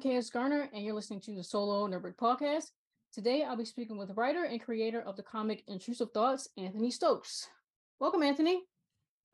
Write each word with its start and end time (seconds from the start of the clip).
KS 0.00 0.30
Garner, 0.30 0.70
and 0.72 0.82
you're 0.82 0.94
listening 0.94 1.20
to 1.20 1.34
the 1.34 1.44
Solo 1.44 1.86
Nerdbreak 1.86 2.16
podcast. 2.16 2.70
Today, 3.12 3.42
I'll 3.42 3.56
be 3.56 3.66
speaking 3.66 3.98
with 3.98 4.16
writer 4.16 4.44
and 4.44 4.58
creator 4.58 5.02
of 5.02 5.16
the 5.16 5.22
comic 5.22 5.62
Intrusive 5.68 6.10
Thoughts, 6.12 6.48
Anthony 6.56 6.90
Stokes. 6.90 7.48
Welcome, 7.98 8.22
Anthony. 8.22 8.62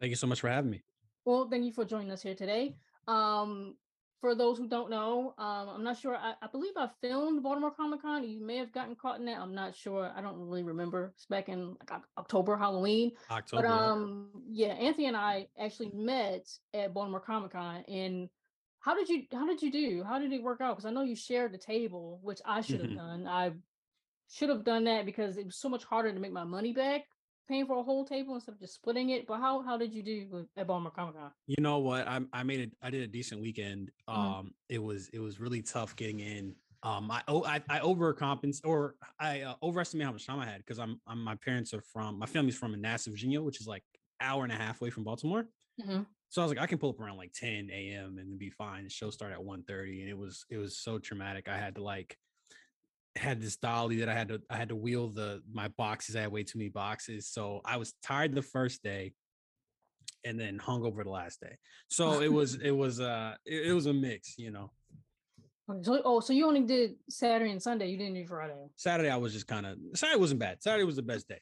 Thank 0.01 0.11
you 0.11 0.17
so 0.17 0.27
much 0.27 0.41
for 0.41 0.49
having 0.49 0.71
me. 0.71 0.83
Well, 1.25 1.49
thank 1.49 1.65
you 1.65 1.73
for 1.73 1.85
joining 1.85 2.11
us 2.11 2.21
here 2.21 2.35
today. 2.35 2.75
Um, 3.07 3.77
for 4.21 4.35
those 4.35 4.59
who 4.59 4.67
don't 4.67 4.91
know, 4.91 5.35
um, 5.39 5.69
I'm 5.69 5.85
not 5.85 5.99
sure. 5.99 6.17
I, 6.17 6.35
I 6.43 6.49
believe 6.51 6.73
I 6.77 6.89
filmed 7.01 7.45
Baltimore 7.45 7.71
Comic 7.71 8.03
Con. 8.03 8.29
You 8.29 8.45
may 8.45 8.57
have 8.57 8.73
gotten 8.73 8.97
caught 8.97 9.21
in 9.21 9.27
that. 9.27 9.39
I'm 9.39 9.55
not 9.55 9.77
sure. 9.77 10.11
I 10.17 10.21
don't 10.21 10.37
really 10.37 10.65
remember. 10.65 11.13
It's 11.15 11.27
back 11.27 11.49
in 11.49 11.77
like 11.79 12.01
October, 12.19 12.57
Halloween. 12.57 13.13
October. 13.31 13.63
But 13.63 13.69
um, 13.71 14.31
yeah, 14.49 14.73
Anthony 14.73 15.07
and 15.07 15.17
I 15.17 15.47
actually 15.61 15.93
met 15.95 16.49
at 16.75 16.93
Baltimore 16.93 17.21
Comic 17.21 17.53
Con, 17.53 17.85
and 17.87 18.29
how 18.87 18.95
did 18.95 19.09
you 19.09 19.25
how 19.33 19.47
did 19.47 19.61
you 19.61 19.73
do? 19.73 20.05
How 20.05 20.21
did 20.21 20.33
it 20.33 20.43
work 20.43 20.61
out? 20.61 20.77
Because 20.77 20.87
I 20.87 20.93
know 20.93 21.03
you 21.03 21.17
shared 21.17 21.53
the 21.53 21.59
table, 21.59 22.21
which 22.23 22.41
I 22.47 22.61
should 22.61 22.81
have 22.81 22.95
done. 22.97 23.27
I 23.27 23.51
should 24.31 24.49
have 24.49 24.65
done 24.65 24.85
that 24.85 25.05
because 25.05 25.37
it 25.37 25.45
was 25.45 25.57
so 25.57 25.69
much 25.69 25.83
harder 25.85 26.13
to 26.13 26.21
make 26.21 26.33
my 26.33 26.45
money 26.45 26.73
back 26.73 27.03
paying 27.49 27.67
for 27.67 27.79
a 27.79 27.83
whole 27.83 28.05
table 28.05 28.35
instead 28.35 28.53
of 28.53 28.61
just 28.61 28.75
splitting 28.75 29.11
it. 29.11 29.27
But 29.27 29.39
how 29.41 29.61
how 29.63 29.77
did 29.77 29.93
you 29.93 30.05
do 30.05 30.47
at 30.57 30.69
Baltimore 30.69 30.93
Comic 30.93 31.17
Con? 31.17 31.33
You 31.49 31.61
know 31.61 31.79
what? 31.79 32.07
I 32.07 32.21
I 32.33 32.45
made 32.45 32.61
it. 32.61 32.71
I 32.81 32.91
did 32.91 33.03
a 33.03 33.09
decent 33.09 33.41
weekend. 33.41 33.91
Mhm. 34.09 34.15
Um, 34.17 34.55
it 34.69 34.81
was 34.81 35.09
it 35.09 35.19
was 35.19 35.41
really 35.41 35.63
tough 35.63 35.97
getting 35.97 36.21
in. 36.21 36.55
Um, 36.85 37.11
I 37.11 37.23
oh 37.27 37.43
I, 37.45 37.61
I 37.69 37.81
overcompensate 37.81 38.65
or 38.65 38.95
I 39.19 39.41
uh, 39.41 39.55
overestimate 39.65 40.07
how 40.07 40.13
much 40.13 40.27
time 40.27 40.39
I 40.39 40.47
had 40.47 40.59
because 40.59 40.79
I'm, 40.79 41.01
I'm 41.09 41.25
my 41.25 41.35
parents 41.35 41.75
are 41.75 41.83
from 41.83 42.21
my 42.21 42.27
family's 42.27 42.57
from 42.57 42.71
Manassas, 42.71 43.09
Virginia, 43.13 43.43
which 43.43 43.61
is 43.61 43.67
like 43.67 43.83
hour 44.21 44.45
and 44.45 44.53
a 44.53 44.57
half 44.57 44.81
away 44.81 44.91
from 44.91 45.03
Baltimore. 45.03 45.49
Mhm. 45.81 46.07
So 46.29 46.43
I 46.43 46.45
was 46.45 46.53
like, 46.53 46.63
I 46.63 46.67
can 46.67 46.79
pull 46.79 46.91
up 46.91 47.01
around 47.01 47.17
like 47.17 47.33
10 47.33 47.71
a.m. 47.73 48.19
and 48.19 48.39
be 48.39 48.51
fine. 48.51 48.85
The 48.85 48.91
show 48.91 49.11
started 49.11 49.37
at 49.37 49.45
1:30, 49.45 50.01
and 50.01 50.09
it 50.09 50.19
was 50.19 50.45
it 50.51 50.59
was 50.59 50.79
so 50.79 50.99
traumatic. 50.99 51.49
I 51.49 51.57
had 51.57 51.77
to 51.77 51.83
like 51.83 52.17
had 53.17 53.41
this 53.41 53.57
dolly 53.57 53.97
that 54.01 54.09
I 54.09 54.15
had 54.15 54.29
to 54.29 54.43
I 54.51 54.57
had 54.57 54.69
to 54.69 54.77
wheel 54.77 55.09
the 55.09 55.43
my 55.51 55.69
boxes. 55.69 56.17
I 56.17 56.23
had 56.23 56.33
way 56.33 56.43
too 56.43 56.59
many 56.59 56.69
boxes, 56.69 57.29
so 57.29 57.61
I 57.65 57.77
was 57.77 57.95
tired 58.03 58.35
the 58.35 58.43
first 58.43 58.83
day, 58.83 59.13
and 60.25 60.39
then 60.39 60.59
hung 60.59 60.85
over 60.85 61.05
the 61.05 61.11
last 61.11 61.41
day. 61.41 61.57
So 61.89 62.21
it 62.21 62.33
was 62.33 62.57
it 62.57 62.73
was 62.73 63.01
uh 63.01 63.35
it, 63.45 63.69
it 63.69 63.73
was 63.73 63.87
a 63.87 63.95
mix, 63.95 64.35
you 64.39 64.51
know. 64.51 64.73
Okay, 65.71 65.83
so 65.83 66.01
oh, 66.05 66.21
so 66.21 66.33
you 66.33 66.47
only 66.47 66.63
did 66.63 66.97
Saturday 67.09 67.51
and 67.51 67.63
Sunday. 67.63 67.89
You 67.89 67.99
didn't 67.99 68.15
do 68.15 68.27
Friday. 68.27 68.55
Saturday 68.77 69.11
I 69.11 69.17
was 69.17 69.33
just 69.33 69.47
kind 69.47 69.67
of 69.67 69.79
Saturday 69.95 70.21
wasn't 70.21 70.41
bad. 70.41 70.63
Saturday 70.63 70.85
was 70.85 70.97
the 70.97 71.03
best 71.03 71.29
day. 71.29 71.41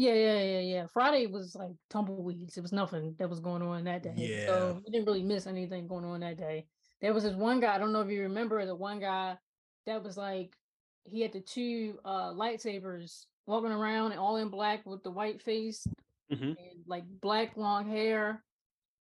Yeah, 0.00 0.14
yeah, 0.14 0.42
yeah, 0.42 0.60
yeah. 0.60 0.86
Friday 0.86 1.26
was 1.26 1.54
like 1.54 1.72
tumbleweeds. 1.90 2.56
It 2.56 2.62
was 2.62 2.72
nothing 2.72 3.14
that 3.18 3.28
was 3.28 3.38
going 3.38 3.60
on 3.60 3.84
that 3.84 4.02
day. 4.02 4.14
Yeah. 4.16 4.46
So 4.46 4.80
we 4.82 4.90
didn't 4.90 5.04
really 5.04 5.22
miss 5.22 5.46
anything 5.46 5.86
going 5.86 6.06
on 6.06 6.20
that 6.20 6.38
day. 6.38 6.64
There 7.02 7.12
was 7.12 7.24
this 7.24 7.34
one 7.34 7.60
guy, 7.60 7.74
I 7.74 7.78
don't 7.78 7.92
know 7.92 8.00
if 8.00 8.08
you 8.10 8.22
remember 8.22 8.64
the 8.64 8.74
one 8.74 8.98
guy 8.98 9.36
that 9.84 10.02
was 10.02 10.16
like 10.16 10.56
he 11.04 11.20
had 11.20 11.32
the 11.32 11.40
two 11.40 11.98
uh 12.06 12.30
lightsabers 12.32 13.26
walking 13.46 13.72
around 13.72 14.12
and 14.12 14.20
all 14.20 14.36
in 14.36 14.48
black 14.48 14.86
with 14.86 15.02
the 15.02 15.10
white 15.10 15.42
face 15.42 15.86
Mhm. 16.32 16.56
and 16.56 16.84
like 16.86 17.04
black 17.20 17.58
long 17.58 17.86
hair. 17.86 18.42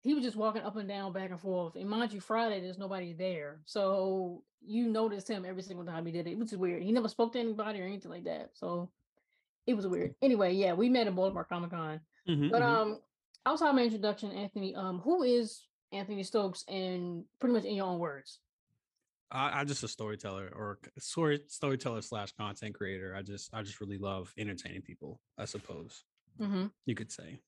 He 0.02 0.14
was 0.14 0.24
just 0.24 0.36
walking 0.36 0.62
up 0.62 0.76
and 0.76 0.88
down, 0.88 1.12
back 1.12 1.30
and 1.30 1.40
forth. 1.40 1.76
And 1.76 1.90
mind 1.90 2.14
you, 2.14 2.20
Friday 2.20 2.62
there's 2.62 2.78
nobody 2.78 3.12
there. 3.12 3.60
So 3.66 4.44
you 4.64 4.88
noticed 4.88 5.28
him 5.28 5.44
every 5.44 5.62
single 5.62 5.84
time 5.84 6.06
he 6.06 6.12
did 6.12 6.26
it, 6.26 6.38
which 6.38 6.52
is 6.52 6.58
weird. 6.58 6.82
He 6.82 6.92
never 6.92 7.08
spoke 7.08 7.34
to 7.34 7.38
anybody 7.38 7.82
or 7.82 7.84
anything 7.84 8.10
like 8.10 8.24
that. 8.24 8.52
So 8.54 8.90
it 9.66 9.74
was 9.74 9.86
weird. 9.86 10.14
Anyway, 10.22 10.52
yeah, 10.54 10.72
we 10.72 10.88
met 10.88 11.06
at 11.06 11.14
Baltimore 11.14 11.44
Comic 11.44 11.70
Con. 11.70 12.00
Mhm, 12.28 12.50
But 12.50 12.62
mhm. 12.62 12.66
um, 12.66 13.00
outside 13.44 13.72
my 13.72 13.82
introduction, 13.82 14.32
Anthony, 14.32 14.74
um, 14.74 15.00
who 15.00 15.22
is 15.22 15.66
Anthony 15.92 16.22
Stokes, 16.22 16.64
and 16.68 17.24
pretty 17.40 17.54
much 17.54 17.64
in 17.64 17.74
your 17.74 17.86
own 17.86 17.98
words? 17.98 18.40
I, 19.30 19.60
I'm 19.60 19.66
just 19.66 19.82
a 19.82 19.88
storyteller 19.88 20.52
or 20.54 20.78
story 20.98 21.40
storyteller 21.48 22.02
slash 22.02 22.32
content 22.32 22.74
creator. 22.74 23.14
I 23.16 23.22
just 23.22 23.52
I 23.52 23.62
just 23.62 23.80
really 23.80 23.98
love 23.98 24.32
entertaining 24.38 24.82
people. 24.82 25.20
I 25.38 25.44
suppose 25.46 26.04
hmm 26.38 26.66
you 26.84 26.94
could 26.94 27.10
say. 27.10 27.40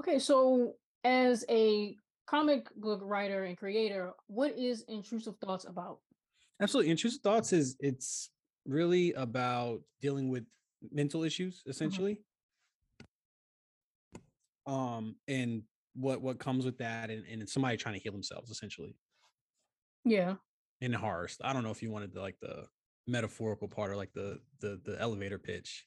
Okay, 0.00 0.18
so 0.18 0.76
as 1.04 1.44
a 1.48 1.96
comic 2.26 2.68
book 2.76 3.00
writer 3.02 3.44
and 3.44 3.56
creator, 3.56 4.12
what 4.28 4.56
is 4.56 4.82
Intrusive 4.88 5.36
Thoughts 5.38 5.64
about? 5.64 5.98
Absolutely. 6.60 6.90
Intrusive 6.90 7.22
thoughts 7.22 7.52
is 7.52 7.76
it's 7.80 8.30
really 8.66 9.12
about 9.14 9.80
dealing 10.00 10.28
with 10.30 10.44
mental 10.90 11.22
issues 11.24 11.62
essentially. 11.66 12.20
Um 14.66 15.16
and 15.28 15.62
what 15.94 16.20
what 16.22 16.38
comes 16.38 16.64
with 16.64 16.78
that 16.78 17.10
and, 17.10 17.24
and 17.26 17.48
somebody 17.48 17.76
trying 17.76 17.94
to 17.94 18.00
heal 18.00 18.12
themselves 18.12 18.50
essentially 18.50 18.94
Yeah. 20.04 20.36
in 20.80 20.92
horror. 20.92 21.28
I 21.42 21.52
don't 21.52 21.64
know 21.64 21.70
if 21.70 21.82
you 21.82 21.90
wanted 21.90 22.12
the 22.12 22.20
like 22.20 22.38
the 22.40 22.66
metaphorical 23.06 23.68
part 23.68 23.90
or 23.90 23.96
like 23.96 24.12
the 24.12 24.40
the 24.60 24.80
the 24.84 25.00
elevator 25.00 25.38
pitch. 25.38 25.86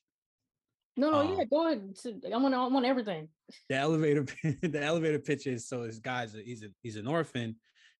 No, 0.96 1.10
no, 1.10 1.22
yeah, 1.24 1.42
Um, 1.42 1.48
go 1.50 1.66
ahead. 1.68 1.96
i 2.32 2.38
want, 2.38 2.54
I 2.54 2.68
want 2.68 2.86
everything. 2.86 3.28
The 3.70 3.76
elevator 3.76 4.26
the 4.62 4.82
elevator 4.82 5.20
pitch 5.20 5.48
is 5.48 5.68
so 5.68 5.86
this 5.86 6.00
guy's 6.00 6.36
a, 6.36 6.42
he's 6.42 6.64
a 6.64 6.68
he's 6.82 6.98
an 6.98 7.08
orphan. 7.08 7.56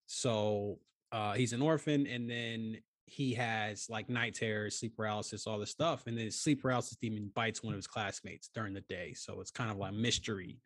So 0.06 0.78
uh 1.12 1.32
he's 1.32 1.52
an 1.52 1.62
orphan 1.62 2.06
and 2.06 2.28
then 2.28 2.76
he 3.06 3.34
has 3.34 3.88
like 3.90 4.08
night 4.08 4.34
terrors, 4.34 4.78
sleep 4.78 4.96
paralysis, 4.96 5.46
all 5.46 5.58
this 5.58 5.70
stuff. 5.70 6.06
And 6.06 6.16
then 6.16 6.30
sleep 6.30 6.62
paralysis 6.62 6.96
demon 6.96 7.30
bites 7.34 7.62
one 7.62 7.74
of 7.74 7.78
his 7.78 7.86
classmates 7.86 8.48
during 8.54 8.72
the 8.74 8.80
day. 8.82 9.12
So 9.14 9.40
it's 9.40 9.50
kind 9.50 9.70
of 9.70 9.76
like 9.76 9.92
mystery 9.92 10.58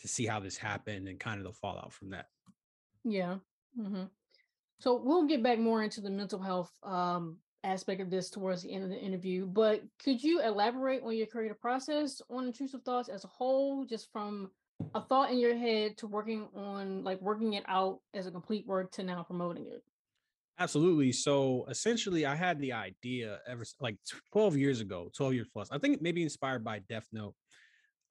to 0.00 0.08
see 0.08 0.26
how 0.26 0.40
this 0.40 0.56
happened 0.56 1.08
and 1.08 1.20
kind 1.20 1.38
of 1.38 1.44
the 1.44 1.52
fallout 1.52 1.92
from 1.92 2.10
that. 2.10 2.26
Yeah. 3.04 3.36
hmm 3.76 4.04
So 4.80 5.00
we'll 5.02 5.26
get 5.26 5.42
back 5.42 5.58
more 5.58 5.82
into 5.82 6.00
the 6.00 6.10
mental 6.10 6.40
health 6.40 6.72
um, 6.82 7.38
aspect 7.62 8.00
of 8.00 8.10
this 8.10 8.30
towards 8.30 8.62
the 8.62 8.72
end 8.72 8.84
of 8.84 8.90
the 8.90 8.98
interview. 8.98 9.46
But 9.46 9.82
could 10.02 10.22
you 10.22 10.40
elaborate 10.42 11.02
on 11.02 11.16
your 11.16 11.26
creative 11.26 11.60
process 11.60 12.20
on 12.30 12.46
intrusive 12.46 12.82
thoughts 12.82 13.08
as 13.08 13.24
a 13.24 13.28
whole, 13.28 13.84
just 13.84 14.10
from 14.10 14.50
a 14.94 15.00
thought 15.00 15.30
in 15.30 15.38
your 15.38 15.56
head 15.56 15.96
to 15.98 16.06
working 16.06 16.48
on 16.56 17.04
like 17.04 17.20
working 17.20 17.52
it 17.52 17.64
out 17.68 18.00
as 18.14 18.26
a 18.26 18.30
complete 18.30 18.66
work 18.66 18.90
to 18.92 19.02
now 19.02 19.22
promoting 19.22 19.66
it? 19.66 19.84
Absolutely. 20.58 21.10
So 21.12 21.64
essentially, 21.68 22.26
I 22.26 22.34
had 22.36 22.60
the 22.60 22.72
idea 22.72 23.40
ever 23.46 23.64
like 23.80 23.96
12 24.32 24.56
years 24.56 24.80
ago, 24.80 25.10
12 25.14 25.34
years 25.34 25.48
plus. 25.52 25.70
I 25.72 25.78
think 25.78 26.00
maybe 26.00 26.22
inspired 26.22 26.62
by 26.62 26.78
Death 26.80 27.08
Note 27.12 27.34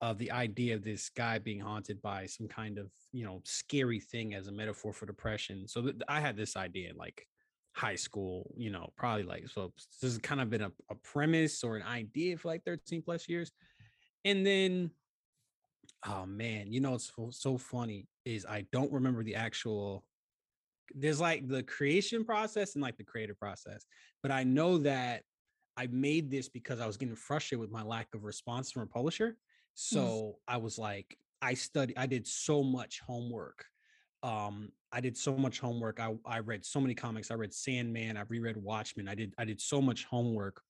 of 0.00 0.18
the 0.18 0.30
idea 0.32 0.74
of 0.74 0.84
this 0.84 1.10
guy 1.10 1.38
being 1.38 1.60
haunted 1.60 2.02
by 2.02 2.26
some 2.26 2.48
kind 2.48 2.78
of, 2.78 2.90
you 3.12 3.24
know, 3.24 3.40
scary 3.44 4.00
thing 4.00 4.34
as 4.34 4.48
a 4.48 4.52
metaphor 4.52 4.92
for 4.92 5.06
depression. 5.06 5.68
So 5.68 5.82
th- 5.82 5.96
I 6.08 6.20
had 6.20 6.36
this 6.36 6.56
idea 6.56 6.90
in 6.90 6.96
like 6.96 7.26
high 7.74 7.96
school, 7.96 8.54
you 8.56 8.70
know, 8.70 8.92
probably 8.96 9.24
like, 9.24 9.48
so 9.48 9.72
this 9.76 10.12
has 10.12 10.18
kind 10.18 10.40
of 10.40 10.50
been 10.50 10.62
a, 10.62 10.72
a 10.90 10.96
premise 10.96 11.64
or 11.64 11.76
an 11.76 11.82
idea 11.84 12.36
for 12.38 12.48
like 12.48 12.64
13 12.64 13.02
plus 13.02 13.28
years. 13.28 13.52
And 14.24 14.46
then, 14.46 14.92
oh 16.06 16.26
man, 16.26 16.72
you 16.72 16.80
know, 16.80 16.94
it's 16.94 17.12
so 17.30 17.58
funny 17.58 18.08
is 18.24 18.46
I 18.46 18.66
don't 18.72 18.92
remember 18.92 19.22
the 19.22 19.34
actual 19.34 20.04
there's 20.94 21.20
like 21.20 21.48
the 21.48 21.62
creation 21.62 22.24
process 22.24 22.74
and 22.74 22.82
like 22.82 22.96
the 22.96 23.04
creative 23.04 23.38
process. 23.38 23.84
But 24.22 24.32
I 24.32 24.44
know 24.44 24.78
that 24.78 25.22
I 25.76 25.88
made 25.88 26.30
this 26.30 26.48
because 26.48 26.80
I 26.80 26.86
was 26.86 26.96
getting 26.96 27.16
frustrated 27.16 27.60
with 27.60 27.70
my 27.70 27.82
lack 27.82 28.08
of 28.14 28.24
response 28.24 28.70
from 28.70 28.82
a 28.82 28.86
publisher. 28.86 29.36
So 29.74 30.36
I 30.46 30.56
was 30.56 30.78
like, 30.78 31.16
I 31.42 31.54
studied, 31.54 31.96
I 31.96 32.06
did 32.06 32.26
so 32.26 32.62
much 32.62 33.00
homework. 33.06 33.64
Um, 34.22 34.70
I 34.92 35.00
did 35.00 35.16
so 35.16 35.36
much 35.36 35.58
homework. 35.58 36.00
I, 36.00 36.14
I 36.24 36.38
read 36.38 36.64
so 36.64 36.80
many 36.80 36.94
comics. 36.94 37.30
I 37.30 37.34
read 37.34 37.52
Sandman. 37.52 38.16
I 38.16 38.22
reread 38.28 38.56
Watchmen. 38.56 39.08
I 39.08 39.14
did 39.14 39.34
I 39.36 39.44
did 39.44 39.60
so 39.60 39.82
much 39.82 40.04
homework. 40.04 40.62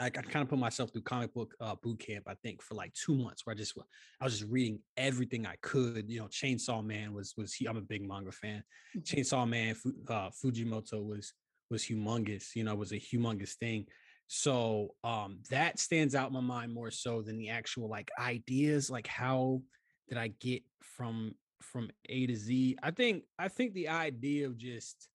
I, 0.00 0.06
I 0.06 0.10
kind 0.10 0.42
of 0.42 0.48
put 0.48 0.58
myself 0.58 0.92
through 0.92 1.02
comic 1.02 1.34
book 1.34 1.54
uh, 1.60 1.74
boot 1.82 1.98
camp. 1.98 2.24
I 2.28 2.34
think 2.34 2.62
for 2.62 2.74
like 2.74 2.92
two 2.94 3.14
months, 3.16 3.44
where 3.44 3.54
I 3.54 3.56
just 3.56 3.74
I 4.20 4.24
was 4.24 4.38
just 4.38 4.50
reading 4.50 4.80
everything 4.96 5.46
I 5.46 5.56
could. 5.60 6.08
You 6.08 6.20
know, 6.20 6.26
Chainsaw 6.26 6.84
Man 6.84 7.12
was 7.12 7.34
was 7.36 7.54
he, 7.54 7.66
I'm 7.66 7.76
a 7.76 7.82
big 7.82 8.06
manga 8.06 8.32
fan. 8.32 8.62
Mhm. 8.96 9.04
Chainsaw 9.04 9.48
Man, 9.48 9.74
uh, 10.08 10.30
Fujimoto 10.30 11.04
was 11.04 11.32
was 11.70 11.84
humongous. 11.84 12.54
You 12.54 12.64
know, 12.64 12.74
was 12.74 12.92
a 12.92 12.96
humongous 12.96 13.54
thing. 13.54 13.86
So 14.28 14.94
um, 15.04 15.40
that 15.50 15.78
stands 15.78 16.14
out 16.14 16.28
in 16.28 16.34
my 16.34 16.40
mind 16.40 16.72
more 16.74 16.90
so 16.90 17.22
than 17.22 17.38
the 17.38 17.48
actual 17.48 17.88
like 17.88 18.10
ideas. 18.20 18.90
Like 18.90 19.06
how 19.06 19.62
did 20.08 20.18
I 20.18 20.28
get 20.40 20.62
from 20.82 21.34
from 21.60 21.90
A 22.08 22.26
to 22.26 22.36
Z? 22.36 22.76
I 22.82 22.90
think 22.90 23.24
I 23.38 23.48
think 23.48 23.74
the 23.74 23.88
idea 23.88 24.46
of 24.46 24.56
just 24.56 25.08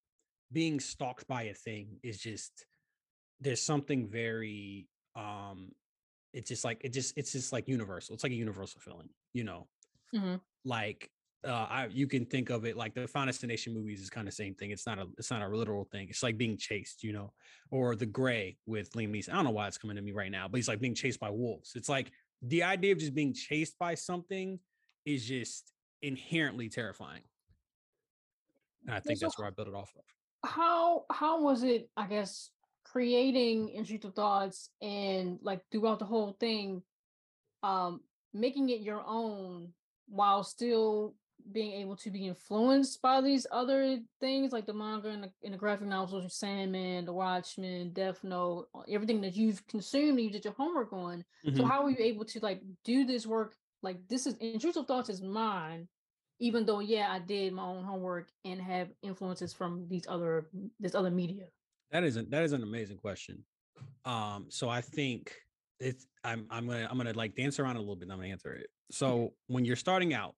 being 0.52 0.80
stalked 0.80 1.28
by 1.28 1.44
a 1.44 1.54
thing 1.54 2.00
is 2.04 2.20
just 2.20 2.66
there's 3.44 3.62
something 3.62 4.08
very 4.10 4.90
um 5.16 5.72
it's 6.34 6.50
just 6.50 6.64
like 6.66 6.82
it 6.84 6.90
just 6.90 7.18
it's 7.18 7.32
just 7.34 7.54
like 7.54 7.68
universal 7.68 8.14
it's 8.16 8.24
like 8.24 8.34
a 8.34 8.36
universal 8.36 8.82
feeling 8.82 9.10
you 9.34 9.44
know? 9.44 9.68
Mhm. 10.14 10.42
like 10.66 11.10
uh 11.46 11.68
I, 11.70 11.86
you 11.88 12.08
can 12.08 12.26
think 12.26 12.50
of 12.50 12.66
it 12.66 12.78
like 12.78 12.94
the 12.94 13.08
final 13.08 13.28
destination 13.28 13.74
movies 13.74 14.02
is 14.02 14.10
kind 14.10 14.28
of 14.28 14.34
the 14.34 14.36
same 14.36 14.56
thing 14.56 14.72
it's 14.72 14.86
not 14.86 15.00
a 15.00 15.08
it's 15.18 15.32
not 15.32 15.42
a 15.42 15.48
literal 15.48 15.86
thing 15.86 16.08
it's 16.10 16.24
like 16.24 16.38
being 16.38 16.58
chased 16.58 17.04
you 17.04 17.14
know? 17.14 17.34
Or 17.72 17.96
the 17.96 18.06
gray 18.06 18.58
with 18.66 18.92
liam 18.94 19.12
neeson 19.12 19.30
i 19.30 19.34
don't 19.34 19.46
know 19.46 19.52
why 19.52 19.68
it's 19.68 19.78
coming 19.78 19.96
to 19.98 20.02
me 20.02 20.12
right 20.14 20.32
now 20.32 20.48
but 20.48 20.58
he's 20.58 20.68
like 20.68 20.80
being 20.80 20.96
chased 20.96 21.20
by 21.20 21.30
wolves 21.30 21.74
it's 21.76 21.90
like 21.90 22.12
the 22.42 22.64
idea 22.64 22.94
of 22.94 23.00
just 23.00 23.14
being 23.16 23.34
chased 23.34 23.78
by 23.80 23.96
something 23.96 24.60
is 25.06 25.26
just 25.26 25.72
inherently 26.02 26.70
terrifying. 26.70 27.24
And 28.86 28.96
i 28.96 29.00
think 29.00 29.20
so 29.20 29.26
that's 29.26 29.38
where 29.38 29.48
i 29.48 29.52
built 29.52 29.68
it 29.68 29.74
off 29.76 29.94
of. 29.98 30.04
how 30.46 31.06
how 31.12 31.42
was 31.42 31.64
it, 31.64 31.90
I 31.96 32.08
guess, 32.08 32.50
creating 32.94 33.70
intrusive 33.70 34.14
thoughts 34.14 34.70
and 34.80 35.40
like 35.42 35.62
throughout 35.72 35.98
the 35.98 36.06
whole 36.06 36.38
thing, 36.40 36.84
um, 37.64 38.02
making 38.36 38.70
it 38.70 38.82
your 38.82 39.04
own 39.08 39.74
while 40.08 40.44
still 40.44 41.16
being 41.52 41.72
able 41.74 41.96
to 41.96 42.12
be 42.12 42.28
influenced 42.28 43.02
by 43.02 43.20
these 43.20 43.48
other 43.52 43.98
things 44.20 44.54
like 44.54 44.68
the 44.68 44.74
manga 44.74 45.10
and 45.10 45.24
the, 45.24 45.32
and 45.44 45.56
the 45.56 45.58
graphic 45.58 45.88
novels, 45.88 46.38
Sandman, 46.38 47.06
The 47.06 47.12
Watchmen, 47.12 47.92
Death 47.94 48.24
Note, 48.24 48.68
everything 48.88 49.22
that 49.22 49.36
you've 49.36 49.66
consumed 49.68 50.20
and 50.20 50.22
you 50.22 50.32
did 50.32 50.46
your 50.46 50.54
homework 50.54 50.94
on. 50.94 51.26
So 51.56 51.64
Mhm. 51.64 51.68
how 51.68 51.84
were 51.84 51.90
you 51.90 51.98
able 52.00 52.26
to 52.26 52.40
like 52.42 52.62
do 52.84 53.06
this 53.06 53.26
work? 53.26 53.56
Like 53.82 54.08
this 54.08 54.28
is 54.28 54.36
intrusive 54.36 54.86
thoughts 54.86 55.10
is 55.10 55.24
mine, 55.24 55.88
even 56.40 56.66
though 56.68 56.80
yeah, 56.80 57.12
I 57.12 57.18
did 57.20 57.54
my 57.54 57.64
own 57.64 57.84
homework 57.84 58.30
and 58.46 58.62
have 58.62 58.90
influences 59.02 59.52
from 59.52 59.88
these 59.90 60.06
other 60.08 60.48
this 60.80 60.94
other 60.94 61.12
media. 61.12 61.48
That 61.94 62.04
is 62.04 62.18
a, 62.18 62.24
that 62.24 62.44
is 62.44 62.52
an 62.54 62.64
amazing 62.64 62.98
question. 62.98 63.46
Um, 64.04 64.48
so 64.50 64.68
I 64.68 64.82
think 64.82 65.34
it's 65.80 66.08
I'm 66.24 66.48
I'm 66.50 66.68
gonna 66.68 66.88
I'm 66.90 66.98
gonna 66.98 67.14
like 67.14 67.36
dance 67.36 67.60
around 67.60 67.76
a 67.76 67.80
little 67.80 67.96
bit. 67.96 68.04
And 68.04 68.14
I'm 68.14 68.18
gonna 68.18 68.32
answer 68.32 68.52
it. 68.52 68.68
So 68.92 69.34
when 69.48 69.64
you're 69.64 69.76
starting 69.76 70.14
out, 70.14 70.34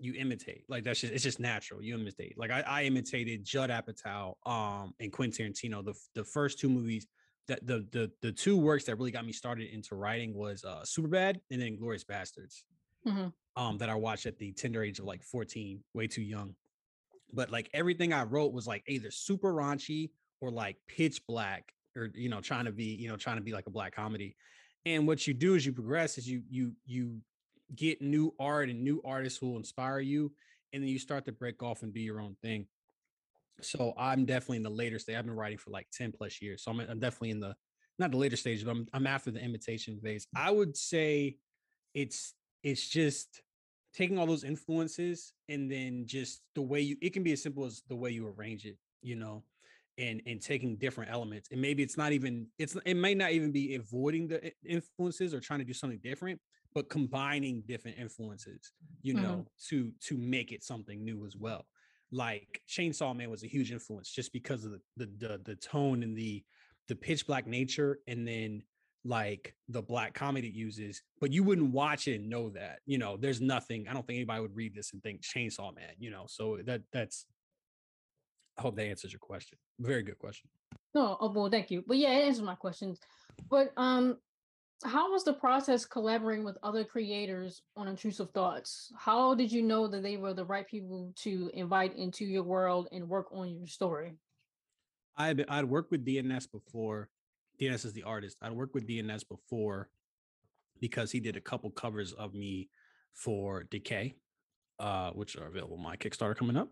you 0.00 0.14
imitate. 0.14 0.64
Like 0.68 0.82
that's 0.82 1.00
just 1.00 1.12
it's 1.12 1.22
just 1.22 1.38
natural. 1.38 1.82
You 1.82 1.94
imitate. 1.94 2.36
Like 2.36 2.50
I, 2.50 2.62
I 2.62 2.82
imitated 2.82 3.44
Judd 3.44 3.70
Apatow 3.70 4.34
um 4.44 4.92
and 4.98 5.12
Quentin 5.12 5.52
Tarantino. 5.52 5.84
The 5.84 5.94
the 6.16 6.24
first 6.24 6.58
two 6.58 6.68
movies 6.68 7.06
that 7.46 7.64
the 7.64 7.86
the 7.92 8.10
the 8.20 8.32
two 8.32 8.56
works 8.56 8.84
that 8.84 8.96
really 8.96 9.12
got 9.12 9.24
me 9.24 9.32
started 9.32 9.72
into 9.72 9.94
writing 9.94 10.34
was 10.34 10.64
uh 10.64 10.82
Superbad 10.84 11.38
and 11.52 11.62
then 11.62 11.76
Glorious 11.76 12.04
Bastards. 12.04 12.64
hmm 13.04 13.28
Um, 13.54 13.78
that 13.78 13.88
I 13.88 13.94
watched 13.94 14.26
at 14.26 14.38
the 14.38 14.52
tender 14.52 14.82
age 14.82 14.98
of 14.98 15.04
like 15.04 15.22
14, 15.22 15.84
way 15.94 16.08
too 16.08 16.22
young. 16.22 16.56
But 17.32 17.50
like 17.50 17.70
everything 17.72 18.12
I 18.12 18.24
wrote 18.24 18.52
was 18.52 18.66
like 18.66 18.82
either 18.88 19.10
super 19.12 19.52
raunchy 19.52 20.10
or 20.42 20.50
like 20.50 20.76
pitch 20.88 21.22
black 21.26 21.72
or 21.96 22.10
you 22.14 22.28
know 22.28 22.40
trying 22.40 22.66
to 22.66 22.72
be 22.72 22.84
you 22.84 23.08
know 23.08 23.16
trying 23.16 23.36
to 23.36 23.42
be 23.42 23.52
like 23.52 23.66
a 23.66 23.70
black 23.70 23.94
comedy. 23.94 24.36
And 24.84 25.06
what 25.06 25.26
you 25.26 25.32
do 25.32 25.54
as 25.54 25.64
you 25.64 25.72
progress 25.72 26.18
is 26.18 26.28
you 26.28 26.42
you 26.50 26.72
you 26.84 27.18
get 27.74 28.02
new 28.02 28.34
art 28.38 28.68
and 28.68 28.82
new 28.82 29.00
artists 29.04 29.38
who 29.38 29.50
will 29.50 29.56
inspire 29.56 30.00
you 30.00 30.30
and 30.74 30.82
then 30.82 30.88
you 30.88 30.98
start 30.98 31.24
to 31.24 31.32
break 31.32 31.62
off 31.62 31.82
and 31.82 31.94
do 31.94 32.00
your 32.00 32.20
own 32.20 32.36
thing. 32.42 32.66
So 33.60 33.94
i'm 33.96 34.24
definitely 34.24 34.56
in 34.56 34.62
the 34.64 34.70
later 34.70 34.98
stage 34.98 35.16
i've 35.16 35.24
been 35.24 35.36
writing 35.36 35.58
for 35.58 35.70
like 35.70 35.86
10 35.92 36.10
plus 36.10 36.42
years 36.42 36.64
so 36.64 36.72
i'm, 36.72 36.80
I'm 36.80 36.98
definitely 36.98 37.30
in 37.30 37.38
the 37.38 37.54
not 37.98 38.10
the 38.10 38.16
later 38.16 38.36
stage 38.36 38.64
but 38.64 38.72
I'm, 38.72 38.86
I'm 38.92 39.06
after 39.06 39.30
the 39.30 39.40
imitation 39.40 40.00
phase. 40.02 40.26
I 40.34 40.50
would 40.50 40.76
say 40.76 41.36
it's 41.94 42.34
it's 42.64 42.88
just 42.88 43.42
taking 43.94 44.18
all 44.18 44.26
those 44.26 44.44
influences 44.44 45.34
and 45.48 45.70
then 45.70 46.04
just 46.06 46.40
the 46.54 46.62
way 46.62 46.80
you 46.80 46.96
it 47.02 47.12
can 47.12 47.22
be 47.22 47.32
as 47.32 47.42
simple 47.42 47.64
as 47.64 47.82
the 47.88 47.96
way 47.96 48.10
you 48.10 48.26
arrange 48.26 48.64
it 48.64 48.76
you 49.02 49.16
know 49.16 49.44
and 49.98 50.22
and 50.26 50.40
taking 50.40 50.76
different 50.76 51.10
elements 51.10 51.48
and 51.52 51.60
maybe 51.60 51.82
it's 51.82 51.98
not 51.98 52.12
even 52.12 52.46
it's 52.58 52.76
it 52.86 52.94
may 52.94 53.14
not 53.14 53.32
even 53.32 53.52
be 53.52 53.74
avoiding 53.74 54.26
the 54.26 54.52
influences 54.66 55.34
or 55.34 55.40
trying 55.40 55.58
to 55.58 55.64
do 55.64 55.74
something 55.74 56.00
different 56.02 56.40
but 56.74 56.88
combining 56.88 57.62
different 57.66 57.98
influences 57.98 58.72
you 59.02 59.14
hmm 59.14 59.20
know 59.20 59.46
to 59.68 59.92
to 60.00 60.16
make 60.16 60.52
it 60.52 60.62
something 60.62 61.04
new 61.04 61.26
as 61.26 61.36
well. 61.36 61.66
Like 62.10 62.60
chainsaw 62.68 63.16
man 63.16 63.30
was 63.30 63.42
a 63.42 63.48
huge 63.48 63.72
influence 63.72 64.10
just 64.10 64.32
because 64.32 64.64
of 64.64 64.72
the 64.72 64.80
the 64.96 65.06
the, 65.18 65.40
the 65.44 65.56
tone 65.56 66.02
and 66.02 66.16
the 66.16 66.44
the 66.88 66.96
pitch 66.96 67.26
black 67.26 67.46
nature 67.46 67.98
and 68.06 68.26
then 68.26 68.62
like 69.04 69.54
the 69.68 69.82
black 69.82 70.14
comedy 70.14 70.46
it 70.48 70.54
uses 70.54 71.02
but 71.20 71.32
you 71.32 71.42
wouldn't 71.42 71.72
watch 71.72 72.06
it 72.06 72.20
and 72.20 72.30
know 72.30 72.50
that 72.50 72.78
you 72.86 72.98
know 72.98 73.16
there's 73.16 73.40
nothing 73.40 73.88
i 73.88 73.92
don't 73.92 74.06
think 74.06 74.16
anybody 74.16 74.40
would 74.40 74.54
read 74.54 74.72
this 74.74 74.92
and 74.92 75.02
think 75.02 75.20
chainsaw 75.22 75.74
man 75.74 75.90
you 75.98 76.08
know 76.08 76.24
so 76.28 76.58
that 76.64 76.82
that's 76.92 77.26
i 78.58 78.62
hope 78.62 78.76
that 78.76 78.84
answers 78.84 79.12
your 79.12 79.20
question 79.20 79.58
very 79.78 80.02
good 80.02 80.18
question 80.18 80.48
No, 80.94 81.16
oh 81.20 81.32
well, 81.32 81.50
thank 81.50 81.70
you. 81.70 81.82
But 81.86 81.96
yeah, 81.96 82.10
it 82.10 82.26
answers 82.26 82.44
my 82.44 82.54
questions. 82.54 83.00
But 83.48 83.72
um, 83.76 84.18
how 84.84 85.10
was 85.12 85.24
the 85.24 85.32
process 85.32 85.86
collaborating 85.86 86.44
with 86.44 86.58
other 86.62 86.84
creators 86.84 87.62
on 87.76 87.88
intrusive 87.88 88.30
thoughts? 88.32 88.92
How 88.96 89.34
did 89.34 89.50
you 89.50 89.62
know 89.62 89.88
that 89.88 90.02
they 90.02 90.18
were 90.18 90.34
the 90.34 90.44
right 90.44 90.66
people 90.66 91.12
to 91.24 91.50
invite 91.54 91.96
into 91.96 92.24
your 92.26 92.42
world 92.42 92.88
and 92.92 93.08
work 93.08 93.28
on 93.32 93.56
your 93.56 93.66
story? 93.66 94.18
i'd 95.18 95.44
i'd 95.48 95.64
worked 95.64 95.90
with 95.90 96.06
dns 96.06 96.50
before 96.50 97.08
dns 97.60 97.84
is 97.84 97.92
the 97.92 98.02
artist 98.02 98.36
i'd 98.42 98.52
worked 98.52 98.74
with 98.74 98.88
dns 98.88 99.28
before 99.28 99.88
because 100.80 101.12
he 101.12 101.20
did 101.20 101.36
a 101.36 101.40
couple 101.40 101.70
covers 101.70 102.12
of 102.14 102.34
me 102.34 102.68
for 103.12 103.64
decay 103.64 104.14
uh 104.78 105.10
which 105.10 105.36
are 105.36 105.46
available 105.46 105.76
on 105.76 105.82
my 105.82 105.96
kickstarter 105.96 106.36
coming 106.36 106.56
up 106.56 106.70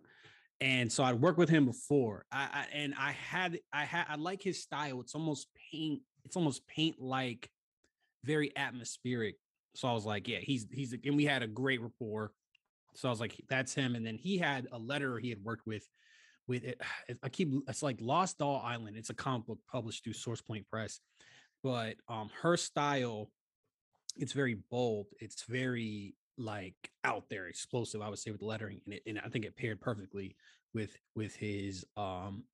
and 0.60 0.92
so 0.92 1.02
I'd 1.02 1.20
worked 1.20 1.38
with 1.38 1.48
him 1.48 1.64
before. 1.64 2.24
I, 2.30 2.48
I 2.52 2.76
and 2.76 2.94
I 2.98 3.12
had 3.12 3.58
I 3.72 3.84
had 3.84 4.06
I 4.08 4.16
like 4.16 4.42
his 4.42 4.62
style. 4.62 5.00
It's 5.00 5.14
almost 5.14 5.48
paint. 5.72 6.02
It's 6.24 6.36
almost 6.36 6.66
paint 6.66 7.00
like 7.00 7.48
very 8.24 8.54
atmospheric. 8.56 9.36
So 9.74 9.88
I 9.88 9.92
was 9.92 10.04
like, 10.04 10.28
yeah, 10.28 10.38
he's 10.38 10.66
he's 10.70 10.94
and 11.04 11.16
we 11.16 11.24
had 11.24 11.42
a 11.42 11.46
great 11.46 11.80
rapport. 11.80 12.32
So 12.94 13.08
I 13.08 13.10
was 13.10 13.20
like, 13.20 13.40
that's 13.48 13.74
him. 13.74 13.94
And 13.94 14.04
then 14.04 14.16
he 14.16 14.36
had 14.36 14.66
a 14.72 14.78
letter 14.78 15.18
he 15.18 15.30
had 15.30 15.42
worked 15.42 15.66
with 15.66 15.86
with 16.46 16.64
it. 16.64 16.80
I 17.22 17.28
keep 17.30 17.52
it's 17.66 17.82
like 17.82 17.98
Lost 18.00 18.38
Doll 18.38 18.62
Island. 18.64 18.96
It's 18.96 19.10
a 19.10 19.14
comic 19.14 19.46
book 19.46 19.60
published 19.70 20.04
through 20.04 20.14
Source 20.14 20.42
Point 20.42 20.68
Press, 20.68 21.00
but 21.62 21.96
um 22.08 22.30
her 22.42 22.56
style 22.56 23.30
it's 24.16 24.32
very 24.32 24.58
bold. 24.70 25.06
It's 25.20 25.44
very 25.44 26.14
like 26.40 26.90
out 27.04 27.28
there, 27.28 27.46
explosive. 27.46 28.02
I 28.02 28.08
would 28.08 28.18
say 28.18 28.30
with 28.30 28.40
the 28.40 28.46
lettering, 28.46 28.80
and 28.84 28.94
it, 28.94 29.02
and 29.06 29.20
I 29.24 29.28
think 29.28 29.44
it 29.44 29.56
paired 29.56 29.80
perfectly 29.80 30.36
with 30.74 30.96
with 31.14 31.34
his 31.36 31.84
um 31.96 32.44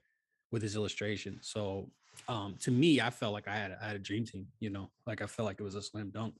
with 0.53 0.63
his 0.63 0.77
illustration. 0.77 1.39
So 1.43 1.91
um 2.29 2.57
to 2.61 2.71
me, 2.71 3.01
I 3.01 3.11
felt 3.11 3.33
like 3.33 3.49
I 3.49 3.57
had 3.57 3.71
a, 3.73 3.79
I 3.83 3.87
had 3.89 3.97
a 3.97 4.01
dream 4.01 4.25
team. 4.25 4.47
You 4.61 4.71
know, 4.71 4.91
like 5.07 5.23
I 5.23 5.27
felt 5.27 5.47
like 5.47 5.61
it 5.61 5.65
was 5.65 5.75
a 5.75 5.83
slam 5.83 6.11
dunk. 6.11 6.35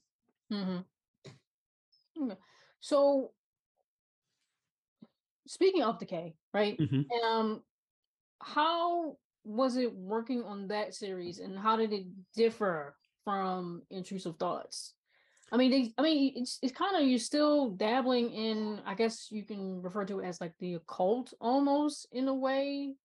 mm-hmm. 0.51 0.79
So 2.79 3.31
speaking 5.47 5.83
of 5.83 5.99
decay, 5.99 6.35
right? 6.53 6.77
Mhm. 6.77 7.05
Um, 7.23 7.63
how 8.41 9.17
was 9.43 9.77
it 9.77 9.93
working 9.93 10.43
on 10.43 10.67
that 10.67 10.93
series, 10.93 11.39
and 11.39 11.57
how 11.57 11.77
did 11.77 11.93
it 11.93 12.05
differ 12.35 12.95
from 13.23 13.81
Intrusive 13.89 14.37
Thoughts? 14.37 14.93
I 15.51 15.57
mean, 15.57 15.71
they, 15.71 15.93
I 15.97 16.01
mean, 16.01 16.33
it's 16.35 16.59
it's 16.61 16.73
kind 16.73 16.95
of 16.95 17.07
you're 17.07 17.19
still 17.19 17.71
dabbling 17.71 18.31
in. 18.31 18.81
I 18.85 18.95
guess 18.95 19.27
you 19.31 19.43
can 19.43 19.81
refer 19.81 20.03
to 20.05 20.19
it 20.19 20.25
as 20.25 20.41
like 20.41 20.53
the 20.59 20.75
occult 20.75 21.33
almost 21.39 22.07
in 22.11 22.27
a 22.27 22.33
way, 22.33 22.95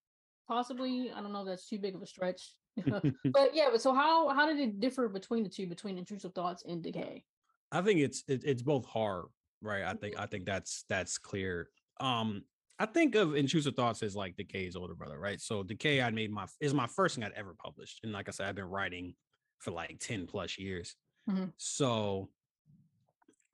possibly. 0.49 1.12
I 1.14 1.20
don't 1.20 1.32
know 1.32 1.42
if 1.42 1.46
that's 1.46 1.68
too 1.68 1.78
big 1.78 1.94
of 1.94 2.02
a 2.02 2.06
stretch, 2.06 2.54
but 2.87 3.54
yeah. 3.54 3.68
But 3.70 3.80
so 3.80 3.94
how 3.94 4.28
how 4.30 4.46
did 4.46 4.58
it 4.58 4.80
differ 4.80 5.08
between 5.08 5.44
the 5.44 5.49
two, 5.49 5.66
between 5.68 5.99
Intrusive 5.99 6.34
Thoughts 6.34 6.64
and 6.66 6.82
Decay? 6.82 7.25
I 7.70 7.80
think 7.80 8.00
it's 8.00 8.25
it, 8.26 8.42
it's 8.44 8.62
both 8.62 8.87
horror, 8.87 9.26
right? 9.61 9.84
I 9.84 9.94
think 9.94 10.18
I 10.18 10.26
think 10.26 10.44
that's 10.44 10.84
that's 10.88 11.18
clear. 11.18 11.68
Um, 12.00 12.42
I 12.78 12.87
think 12.87 13.14
of 13.14 13.37
intrusive 13.37 13.76
thoughts 13.76 14.02
as 14.02 14.16
like 14.16 14.37
Decay's 14.37 14.75
older 14.75 14.94
brother, 14.94 15.18
right? 15.18 15.40
So 15.40 15.62
Decay, 15.62 16.02
I 16.02 16.11
made 16.11 16.32
my 16.32 16.46
is 16.61 16.75
my 16.75 16.88
first 16.88 17.14
thing 17.14 17.22
I'd 17.22 17.32
ever 17.32 17.54
published, 17.62 18.00
and 18.02 18.12
like 18.12 18.28
I 18.28 18.32
said, 18.32 18.49
I've 18.49 18.56
been 18.56 18.64
writing 18.64 19.14
for 19.58 19.70
like 19.70 19.99
ten 20.00 20.26
plus 20.26 20.58
years. 20.58 20.96
Mhm, 21.26 21.52
So 21.56 22.30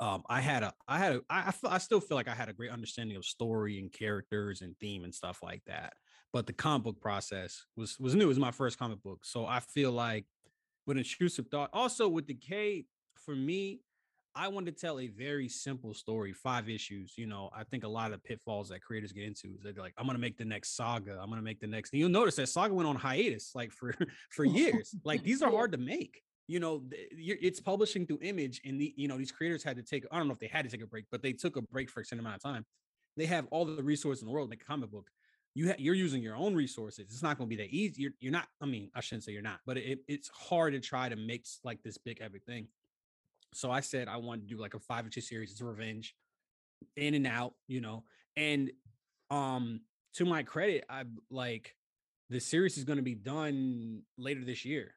um, 0.01 0.23
I 0.29 0.41
had 0.41 0.63
a 0.63 0.75
I 0.87 0.99
had 0.99 1.17
a 1.17 1.23
I 1.29 1.53
I, 1.65 1.79
still 1.79 2.01
feel 2.01 2.17
like 2.17 2.29
I 2.29 2.35
had 2.35 2.49
a 2.49 2.53
great 2.53 2.71
understanding 2.71 3.17
of 3.17 3.25
story 3.25 3.79
and 3.81 3.93
characters 3.93 4.63
and 4.63 4.79
theme 4.79 5.05
and 5.05 5.15
stuff 5.15 5.43
like 5.43 5.65
that. 5.67 5.95
But 6.33 6.47
the 6.47 6.53
comic 6.53 6.85
book 6.85 7.01
process 7.01 7.67
was 7.77 7.99
was 7.99 8.15
new. 8.15 8.25
It 8.25 8.29
was 8.29 8.39
my 8.39 8.53
first 8.53 8.79
comic 8.79 9.03
book, 9.03 9.25
so 9.25 9.45
I 9.47 9.61
feel 9.61 9.91
like 9.93 10.27
with 10.87 10.99
intrusive 10.99 11.49
thought, 11.49 11.71
also 11.73 12.09
with 12.09 12.27
Decay, 12.27 12.87
for 13.17 13.35
me, 13.37 13.83
I 14.35 14.49
wanted 14.49 14.77
to 14.77 14.81
tell 14.81 15.01
a 15.01 15.09
very 15.09 15.49
simple 15.49 15.95
story, 15.95 16.33
five 16.33 16.69
issues. 16.69 17.19
You 17.19 17.27
know, 17.27 17.51
I 17.55 17.65
think 17.65 17.85
a 17.85 17.89
lot 17.89 18.13
of 18.13 18.23
the 18.23 18.29
pitfalls 18.29 18.69
that 18.71 18.83
creators 18.83 19.13
get 19.13 19.25
into 19.25 19.55
is 19.57 19.63
they're 19.63 19.73
like, 19.75 19.95
I'm 19.99 20.07
gonna 20.07 20.19
make 20.19 20.39
the 20.39 20.45
next 20.45 20.77
saga. 20.77 21.19
I'm 21.21 21.31
gonna 21.31 21.43
make 21.43 21.61
the 21.61 21.67
next. 21.67 21.93
And 21.93 22.01
you'll 22.01 22.11
notice 22.11 22.37
that 22.37 22.49
saga 22.49 22.75
went 22.75 22.89
on 22.89 22.97
hiatus 22.97 23.55
like 23.55 23.73
for 23.73 23.95
for 24.31 24.45
years. 24.45 24.97
Like 25.05 25.25
these 25.25 25.43
are 25.43 25.51
hard 25.53 25.73
to 25.73 25.79
make. 25.79 26.23
You 26.49 26.61
know, 26.61 26.83
it's 26.91 27.61
publishing 27.61 28.07
through 28.07 28.21
Image, 28.23 28.61
and 28.65 28.81
the 28.81 28.95
you 28.97 29.07
know 29.07 29.19
these 29.19 29.31
creators 29.31 29.63
had 29.63 29.77
to 29.77 29.83
take. 29.83 30.05
I 30.11 30.17
don't 30.19 30.27
know 30.27 30.33
if 30.33 30.39
they 30.41 30.49
had 30.49 30.65
to 30.65 30.71
take 30.71 30.83
a 30.83 30.87
break, 30.87 31.05
but 31.11 31.23
they 31.23 31.33
took 31.35 31.57
a 31.57 31.63
break 31.63 31.91
for 31.91 32.01
a 32.01 32.05
certain 32.05 32.21
amount 32.21 32.37
of 32.37 32.43
time. 32.43 32.65
They 33.17 33.27
have 33.27 33.47
all 33.51 33.65
the 33.67 33.83
resources 33.83 34.23
in 34.23 34.27
the 34.27 34.33
world 34.33 34.49
make 34.49 34.63
a 34.63 34.65
comic 34.65 34.91
book. 34.91 35.11
You 35.55 35.69
ha- 35.69 35.77
you're 35.79 35.95
using 35.95 36.23
your 36.23 36.37
own 36.37 36.55
resources. 36.55 37.07
It's 37.11 37.23
not 37.23 37.37
going 37.37 37.51
to 37.51 37.57
be 37.57 37.63
that 37.63 37.71
easy. 37.71 38.03
You're, 38.03 38.13
you're 38.21 38.33
not. 38.33 38.49
I 38.63 38.67
mean, 38.67 38.91
I 38.95 39.01
shouldn't 39.01 39.25
say 39.25 39.33
you're 39.33 39.43
not, 39.43 39.61
but 39.67 39.77
it, 39.77 40.01
it's 40.09 40.29
hard 40.29 40.73
to 40.73 40.81
try 40.81 41.09
to 41.09 41.17
s- 41.33 41.61
like 41.65 41.83
this 41.83 41.99
big 41.99 42.19
epic 42.21 42.45
thing. 42.47 42.69
So 43.55 43.71
I 43.71 43.81
said 43.81 44.09
I 44.09 44.17
wanted 44.17 44.49
to 44.49 44.55
do 44.55 44.61
like 44.61 44.75
a 44.75 44.79
five 44.79 45.07
issue 45.07 45.21
series. 45.21 45.51
It's 45.53 45.61
revenge, 45.61 46.15
in 46.97 47.15
and 47.15 47.27
out, 47.27 47.55
you 47.67 47.81
know. 47.81 48.05
And 48.37 48.71
um, 49.31 49.81
to 50.15 50.25
my 50.25 50.43
credit, 50.43 50.85
I 50.89 51.05
like 51.31 51.75
the 52.31 52.41
series 52.41 52.79
is 52.79 52.85
going 52.85 52.99
to 52.99 53.03
be 53.03 53.15
done 53.15 54.03
later 54.17 54.45
this 54.45 54.65
year, 54.65 54.95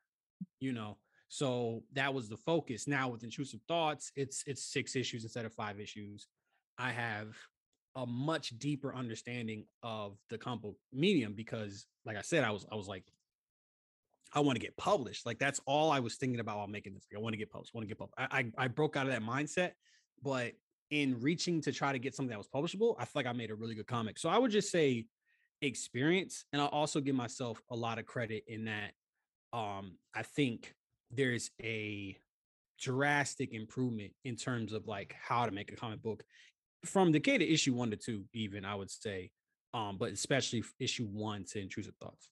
you 0.60 0.74
know. 0.74 0.98
So 1.34 1.84
that 1.94 2.14
was 2.14 2.28
the 2.28 2.36
focus. 2.36 2.90
Now 2.90 3.08
with 3.08 3.24
intrusive 3.24 3.62
thoughts, 3.66 4.12
it's 4.18 4.44
it's 4.48 4.66
six 4.66 4.98
issues 4.98 5.24
instead 5.24 5.46
of 5.46 5.54
five 5.54 5.80
issues. 5.80 6.28
I 6.78 6.92
have 6.92 7.38
a 7.96 8.06
much 8.06 8.50
deeper 8.60 8.94
understanding 8.94 9.64
of 9.82 10.18
the 10.30 10.38
comic 10.38 10.62
book 10.62 10.76
medium 10.92 11.34
because 11.34 11.88
like 12.04 12.18
I 12.18 12.22
said, 12.22 12.44
I 12.44 12.52
was 12.52 12.66
I 12.70 12.76
was 12.76 12.90
like, 12.90 13.06
I 14.34 14.42
want 14.42 14.58
to 14.58 14.60
get 14.60 14.76
published. 14.76 15.26
Like 15.26 15.40
that's 15.40 15.62
all 15.66 15.90
I 15.90 16.02
was 16.02 16.18
thinking 16.18 16.42
about 16.42 16.58
while 16.58 16.68
making 16.68 16.96
this. 16.96 17.08
Like, 17.10 17.20
I 17.20 17.24
want 17.24 17.32
to 17.32 17.38
get 17.38 17.50
published, 17.50 17.72
I 17.74 17.78
want 17.78 17.88
to 17.88 17.96
get 17.96 17.98
published. 17.98 18.18
I, 18.18 18.40
I 18.40 18.66
I 18.66 18.68
broke 18.68 18.98
out 18.98 19.06
of 19.06 19.14
that 19.14 19.24
mindset, 19.24 19.72
but 20.22 20.52
in 20.90 21.18
reaching 21.22 21.62
to 21.62 21.72
try 21.72 21.94
to 21.94 22.00
get 22.00 22.14
something 22.14 22.32
that 22.32 22.38
was 22.38 22.50
publishable, 22.50 22.96
I 23.00 23.06
feel 23.06 23.22
like 23.22 23.26
I 23.26 23.32
made 23.32 23.52
a 23.52 23.56
really 23.56 23.76
good 23.76 23.88
comic. 23.88 24.20
So 24.20 24.28
I 24.28 24.38
would 24.38 24.52
just 24.52 24.70
say 24.70 25.06
experience, 25.62 26.44
and 26.52 26.62
I'll 26.62 26.68
also 26.68 27.00
give 27.00 27.16
myself 27.16 27.62
a 27.72 27.76
lot 27.78 28.00
of 28.00 28.06
credit 28.06 28.44
in 28.48 28.66
that. 28.66 28.92
Um, 29.54 29.94
I 30.14 30.24
think 30.24 30.76
there's 31.14 31.52
a 31.62 32.18
drastic 32.80 33.54
improvement 33.54 34.12
in 34.24 34.36
terms 34.36 34.74
of 34.74 34.88
like 34.88 35.16
how 35.22 35.46
to 35.46 35.52
make 35.52 35.72
a 35.72 35.76
comic 35.76 36.02
book 36.02 36.24
from 36.86 37.12
Decay 37.12 37.36
issue 37.36 37.74
one 37.74 37.92
to 37.92 37.98
two, 37.98 38.24
even 38.34 38.66
I 38.66 38.76
would 38.76 38.90
say, 38.90 39.32
um, 39.74 39.98
but 39.98 40.12
especially 40.12 40.64
issue 40.80 41.06
one 41.06 41.46
to 41.52 41.60
Intrusive 41.60 41.96
Thoughts. 42.02 42.30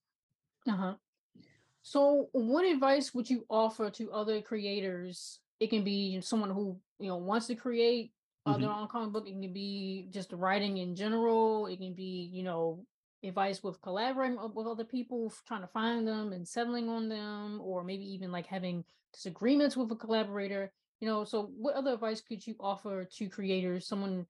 Uh 0.68 0.76
huh. 0.76 0.94
So, 1.82 2.30
what 2.34 2.66
advice 2.66 3.14
would 3.14 3.30
you 3.30 3.46
offer 3.50 3.90
to 3.92 4.12
other 4.12 4.42
creators? 4.42 5.40
It 5.60 5.70
can 5.70 5.84
be 5.84 6.20
someone 6.22 6.50
who 6.50 6.78
you 7.00 7.08
know 7.08 7.18
wants 7.18 7.48
to 7.48 7.56
create 7.56 8.12
uh, 8.46 8.54
mm-hmm. 8.54 8.62
their 8.62 8.72
own 8.72 8.88
comic 8.88 9.12
book. 9.12 9.28
It 9.28 9.40
can 9.40 9.54
be 9.54 10.08
just 10.12 10.32
writing 10.34 10.78
in 10.78 10.96
general. 10.96 11.68
It 11.68 11.78
can 11.78 11.94
be 11.94 12.30
you 12.34 12.44
know 12.44 12.84
advice 13.24 13.64
with 13.64 13.82
collaborating 13.82 14.38
uh, 14.38 14.48
with 14.48 14.68
other 14.68 14.84
people, 14.84 15.34
trying 15.48 15.62
to 15.62 15.68
find 15.68 16.08
them 16.08 16.34
and 16.34 16.48
settling 16.48 16.90
on 16.90 17.10
them, 17.10 17.60
or 17.62 17.84
maybe 17.84 18.06
even 18.14 18.32
like 18.32 18.48
having 18.48 18.84
disagreements 19.14 19.76
with 19.76 19.92
a 19.92 19.96
collaborator. 19.96 20.72
You 21.02 21.08
know, 21.08 21.24
so 21.24 21.52
what 21.58 21.76
other 21.76 21.94
advice 21.94 22.22
could 22.22 22.46
you 22.46 22.56
offer 22.60 23.06
to 23.06 23.30
creators? 23.30 23.88
Someone 23.88 24.26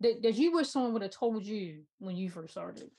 that, 0.00 0.22
that 0.22 0.34
you 0.34 0.52
wish 0.52 0.68
someone 0.68 0.92
would 0.92 1.02
have 1.02 1.10
told 1.10 1.44
you 1.44 1.82
when 1.98 2.16
you 2.16 2.30
first 2.30 2.52
started? 2.52 2.90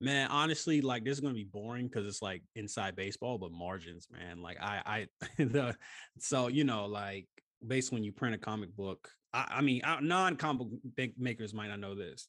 Man, 0.00 0.28
honestly, 0.30 0.80
like 0.80 1.04
this 1.04 1.14
is 1.14 1.20
gonna 1.20 1.34
be 1.34 1.44
boring 1.44 1.88
because 1.88 2.06
it's 2.06 2.22
like 2.22 2.42
inside 2.54 2.96
baseball, 2.96 3.38
but 3.38 3.50
margins, 3.50 4.08
man. 4.10 4.42
Like 4.42 4.58
I, 4.60 4.82
I, 4.84 5.28
the 5.42 5.74
so 6.18 6.48
you 6.48 6.64
know, 6.64 6.86
like 6.86 7.26
basically 7.66 7.96
when 7.96 8.04
you 8.04 8.12
print 8.12 8.34
a 8.34 8.38
comic 8.38 8.74
book, 8.76 9.08
I, 9.32 9.46
I 9.50 9.60
mean, 9.62 9.80
non-comic 10.02 10.66
book 10.68 11.10
makers 11.18 11.54
might 11.54 11.68
not 11.68 11.80
know 11.80 11.94
this. 11.94 12.28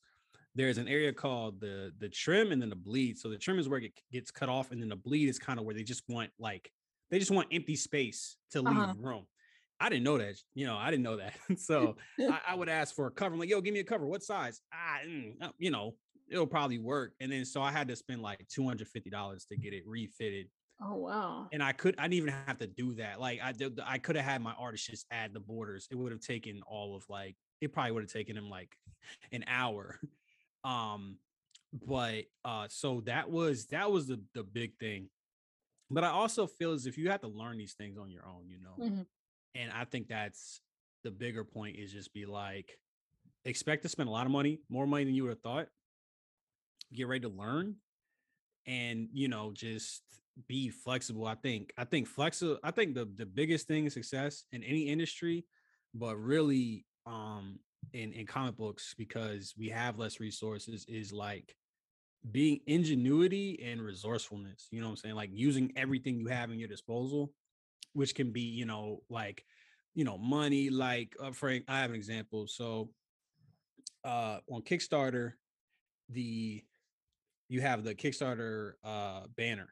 There's 0.57 0.77
an 0.77 0.87
area 0.87 1.13
called 1.13 1.61
the 1.61 1.93
the 1.99 2.09
trim 2.09 2.51
and 2.51 2.61
then 2.61 2.69
the 2.69 2.75
bleed. 2.75 3.17
So 3.17 3.29
the 3.29 3.37
trim 3.37 3.59
is 3.59 3.69
where 3.69 3.79
it 3.79 3.93
gets 4.11 4.31
cut 4.31 4.49
off, 4.49 4.71
and 4.71 4.81
then 4.81 4.89
the 4.89 4.95
bleed 4.95 5.29
is 5.29 5.39
kind 5.39 5.59
of 5.59 5.65
where 5.65 5.75
they 5.75 5.83
just 5.83 6.03
want 6.09 6.31
like 6.39 6.69
they 7.11 7.19
just 7.19 7.31
want 7.31 7.47
empty 7.51 7.75
space 7.75 8.37
to 8.51 8.61
leave 8.61 8.77
uh-huh. 8.77 8.93
the 8.93 9.07
room. 9.07 9.25
I 9.79 9.89
didn't 9.89 10.03
know 10.03 10.17
that. 10.17 10.35
You 10.55 10.65
know, 10.65 10.75
I 10.75 10.89
didn't 10.89 11.03
know 11.03 11.17
that. 11.17 11.35
so 11.57 11.95
I, 12.19 12.39
I, 12.49 12.55
would 12.55 12.67
ask 12.67 12.95
for 12.95 13.07
a 13.07 13.11
cover. 13.11 13.33
I'm 13.33 13.39
like, 13.39 13.49
yo, 13.49 13.61
give 13.61 13.73
me 13.73 13.79
a 13.79 13.83
cover. 13.83 14.07
What 14.07 14.23
size? 14.23 14.59
Ah, 14.73 14.97
mm, 15.07 15.33
uh, 15.39 15.49
you 15.59 15.69
know, 15.69 15.93
it'll 16.29 16.47
probably 16.47 16.79
work. 16.79 17.13
And 17.19 17.31
then 17.31 17.45
so 17.45 17.61
I 17.61 17.71
had 17.71 17.87
to 17.89 17.95
spend 17.95 18.21
like 18.21 18.45
$250 18.47 19.47
to 19.47 19.57
get 19.57 19.73
it 19.73 19.83
refitted. 19.85 20.47
Oh 20.81 20.95
wow. 20.95 21.47
And 21.51 21.63
I 21.63 21.71
could 21.71 21.95
I 21.97 22.03
didn't 22.03 22.13
even 22.15 22.33
have 22.45 22.57
to 22.59 22.67
do 22.67 22.95
that. 22.95 23.19
Like 23.19 23.39
I 23.43 23.51
did 23.51 23.79
I 23.85 23.97
could 23.97 24.15
have 24.15 24.25
had 24.25 24.41
my 24.41 24.53
artist 24.59 24.87
just 24.87 25.05
add 25.11 25.33
the 25.33 25.39
borders. 25.39 25.87
It 25.89 25.95
would 25.95 26.11
have 26.11 26.21
taken 26.21 26.61
all 26.67 26.95
of 26.95 27.03
like 27.09 27.35
it 27.61 27.73
probably 27.73 27.91
would 27.93 28.03
have 28.03 28.11
taken 28.11 28.37
him 28.37 28.49
like 28.49 28.75
an 29.31 29.43
hour. 29.47 29.99
Um 30.63 31.17
but 31.73 32.23
uh 32.45 32.67
so 32.69 33.01
that 33.05 33.29
was 33.29 33.67
that 33.67 33.91
was 33.91 34.07
the 34.07 34.21
the 34.33 34.43
big 34.43 34.77
thing. 34.79 35.09
But 35.89 36.03
I 36.03 36.09
also 36.09 36.47
feel 36.47 36.73
as 36.73 36.85
if 36.85 36.97
you 36.97 37.09
have 37.09 37.21
to 37.21 37.27
learn 37.27 37.57
these 37.57 37.73
things 37.73 37.97
on 37.97 38.11
your 38.11 38.25
own, 38.25 38.49
you 38.49 38.59
know. 38.59 38.83
Mm-hmm. 38.83 39.01
And 39.55 39.71
I 39.71 39.85
think 39.85 40.09
that's 40.09 40.61
the 41.03 41.11
bigger 41.11 41.43
point 41.43 41.77
is 41.77 41.91
just 41.91 42.13
be 42.13 42.25
like 42.25 42.77
expect 43.45 43.83
to 43.83 43.89
spend 43.89 44.09
a 44.09 44.11
lot 44.11 44.25
of 44.25 44.31
money, 44.31 44.59
more 44.69 44.85
money 44.85 45.05
than 45.05 45.15
you 45.15 45.23
would 45.23 45.29
have 45.29 45.41
thought. 45.41 45.67
Get 46.93 47.07
ready 47.07 47.21
to 47.21 47.29
learn 47.29 47.75
and 48.67 49.07
you 49.13 49.27
know 49.27 49.51
just 49.53 50.03
be 50.47 50.69
flexible. 50.69 51.25
I 51.25 51.35
think 51.35 51.73
I 51.77 51.85
think 51.85 52.07
flexible 52.07 52.59
I 52.63 52.71
think 52.71 52.93
the 52.93 53.09
the 53.15 53.25
biggest 53.25 53.67
thing 53.67 53.85
is 53.85 53.93
success 53.93 54.43
in 54.51 54.63
any 54.63 54.89
industry, 54.89 55.45
but 55.93 56.17
really 56.17 56.85
um 57.05 57.59
in 57.93 58.13
in 58.13 58.25
comic 58.25 58.57
books 58.57 58.93
because 58.97 59.53
we 59.57 59.69
have 59.69 59.97
less 59.97 60.19
resources 60.19 60.85
is 60.87 61.11
like 61.11 61.55
being 62.31 62.59
ingenuity 62.67 63.59
and 63.63 63.81
resourcefulness. 63.81 64.67
You 64.71 64.81
know 64.81 64.87
what 64.87 64.91
I'm 64.91 64.97
saying? 64.97 65.15
Like 65.15 65.29
using 65.33 65.71
everything 65.75 66.19
you 66.19 66.27
have 66.27 66.51
in 66.51 66.59
your 66.59 66.67
disposal 66.67 67.31
which 67.97 68.13
can 68.13 68.31
be, 68.31 68.41
you 68.41 68.65
know, 68.65 69.01
like, 69.09 69.43
you 69.95 70.03
know, 70.03 70.19
money. 70.19 70.69
Like, 70.69 71.15
uh, 71.21 71.31
Frank, 71.31 71.65
I 71.67 71.79
have 71.79 71.89
an 71.89 71.95
example. 71.95 72.45
So, 72.47 72.89
uh, 74.03 74.37
on 74.51 74.61
Kickstarter, 74.61 75.33
the 76.09 76.63
you 77.49 77.61
have 77.61 77.83
the 77.83 77.95
Kickstarter 77.95 78.73
uh 78.83 79.21
banner, 79.35 79.69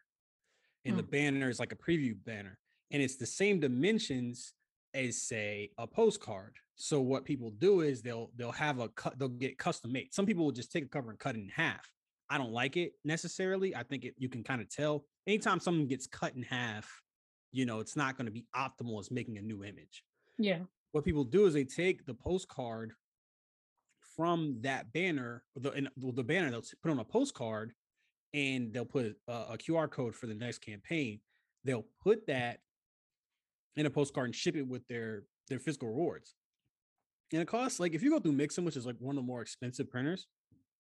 and 0.84 0.95
mm. 0.95 0.98
the 0.98 1.03
banner 1.03 1.50
is 1.50 1.60
like 1.60 1.72
a 1.72 1.75
preview 1.75 2.15
banner, 2.25 2.57
and 2.89 3.01
it's 3.01 3.15
the 3.15 3.27
same 3.27 3.60
dimensions 3.60 4.53
as 4.93 5.22
say 5.22 5.69
a 5.77 5.86
postcard. 5.86 6.55
So 6.75 7.00
what 7.00 7.25
people 7.25 7.51
do 7.51 7.82
is 7.82 8.01
they'll 8.01 8.32
they'll 8.36 8.51
have 8.51 8.79
a 8.79 8.89
cut, 8.89 9.17
they'll 9.17 9.29
get 9.29 9.58
custom 9.58 9.91
made. 9.91 10.13
Some 10.13 10.25
people 10.25 10.46
will 10.46 10.51
just 10.51 10.72
take 10.72 10.84
a 10.84 10.89
cover 10.89 11.10
and 11.10 11.20
cut 11.20 11.36
it 11.36 11.39
in 11.39 11.50
half. 11.50 11.89
I 12.29 12.38
don't 12.38 12.51
like 12.51 12.75
it 12.75 12.94
necessarily. 13.03 13.75
I 13.75 13.84
think 13.84 14.03
it 14.03 14.15
you 14.17 14.29
can 14.29 14.44
kind 14.44 14.62
of 14.62 14.70
tell 14.70 15.05
anytime 15.27 15.60
something 15.60 15.88
gets 15.88 16.08
cut 16.08 16.36
in 16.36 16.44
half, 16.44 16.89
you 17.51 17.65
know, 17.65 17.79
it's 17.79 17.96
not 17.96 18.17
going 18.17 18.25
to 18.25 18.32
be 18.32 18.46
optimal 18.55 19.00
as 19.00 19.12
making 19.12 19.38
a 19.38 19.41
new 19.41 19.63
image. 19.63 20.03
Yeah. 20.38 20.60
What 20.91 21.05
people 21.05 21.24
do 21.24 21.46
is 21.46 21.53
they 21.53 21.63
take 21.63 22.05
the 22.05 22.13
postcard 22.13 22.94
from 24.15 24.58
that 24.62 24.91
banner, 24.94 25.44
the 25.55 25.72
and, 25.72 25.89
the 25.98 26.24
banner 26.24 26.50
they'll 26.50 26.63
put 26.82 26.91
on 26.91 27.00
a 27.00 27.05
postcard, 27.05 27.74
and 28.34 28.74
they'll 28.74 28.86
put 28.86 29.15
a, 29.27 29.32
a 29.32 29.58
QR 29.58 29.89
code 29.89 30.15
for 30.15 30.27
the 30.27 30.36
next 30.36 30.60
campaign. 30.60 31.20
They'll 31.63 31.86
put 32.01 32.27
that 32.27 32.60
in 33.75 33.86
a 33.86 33.89
postcard 33.89 34.27
and 34.27 34.36
ship 34.36 34.55
it 34.55 34.67
with 34.67 34.88
their 34.88 35.24
their 35.48 35.60
physical 35.60 35.89
rewards. 35.89 36.36
And 37.32 37.41
it 37.41 37.48
costs 37.48 37.79
like 37.79 37.94
if 37.94 38.03
you 38.03 38.12
go 38.12 38.20
through 38.20 38.34
Mixam, 38.34 38.63
which 38.63 38.77
is 38.77 38.86
like 38.86 38.98
one 39.00 39.17
of 39.17 39.24
the 39.24 39.27
more 39.27 39.41
expensive 39.41 39.89
printers, 39.89 40.27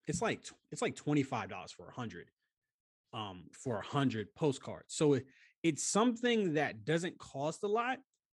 it's 0.07 0.21
like 0.21 0.41
it's 0.71 0.81
like 0.81 0.95
twenty 0.95 1.23
five 1.23 1.49
dollars 1.49 1.71
for 1.71 1.87
a 1.87 1.91
hundred, 1.91 2.29
um, 3.13 3.45
for 3.51 3.79
a 3.79 3.85
hundred 3.85 4.33
postcards. 4.35 4.93
So 4.93 5.13
it, 5.13 5.25
it's 5.63 5.83
something 5.83 6.53
that 6.53 6.85
doesn't 6.85 7.17
cost 7.17 7.63
a 7.63 7.67
lot 7.67 7.97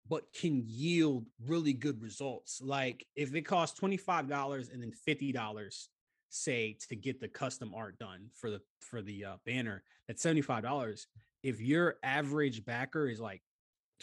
but 0.10 0.24
can 0.34 0.64
yield 0.66 1.26
really 1.46 1.74
good 1.74 2.02
results 2.02 2.62
like 2.62 3.06
if 3.16 3.36
it 3.36 3.42
costs 3.42 3.80
$25 3.80 4.72
and 4.72 4.82
then 4.82 4.92
$50 5.08 5.88
say 6.30 6.78
to 6.88 6.96
get 6.96 7.20
the 7.20 7.28
custom 7.28 7.74
art 7.76 7.98
done 8.00 8.28
for 8.34 8.50
the 8.50 8.62
for 8.80 9.02
the 9.02 9.26
uh, 9.26 9.36
banner 9.46 9.84
that's 10.08 10.26
$75 10.26 11.06
if 11.44 11.62
your 11.62 11.96
average 12.04 12.66
backer 12.66 13.08
is 13.08 13.20
like 13.20 13.42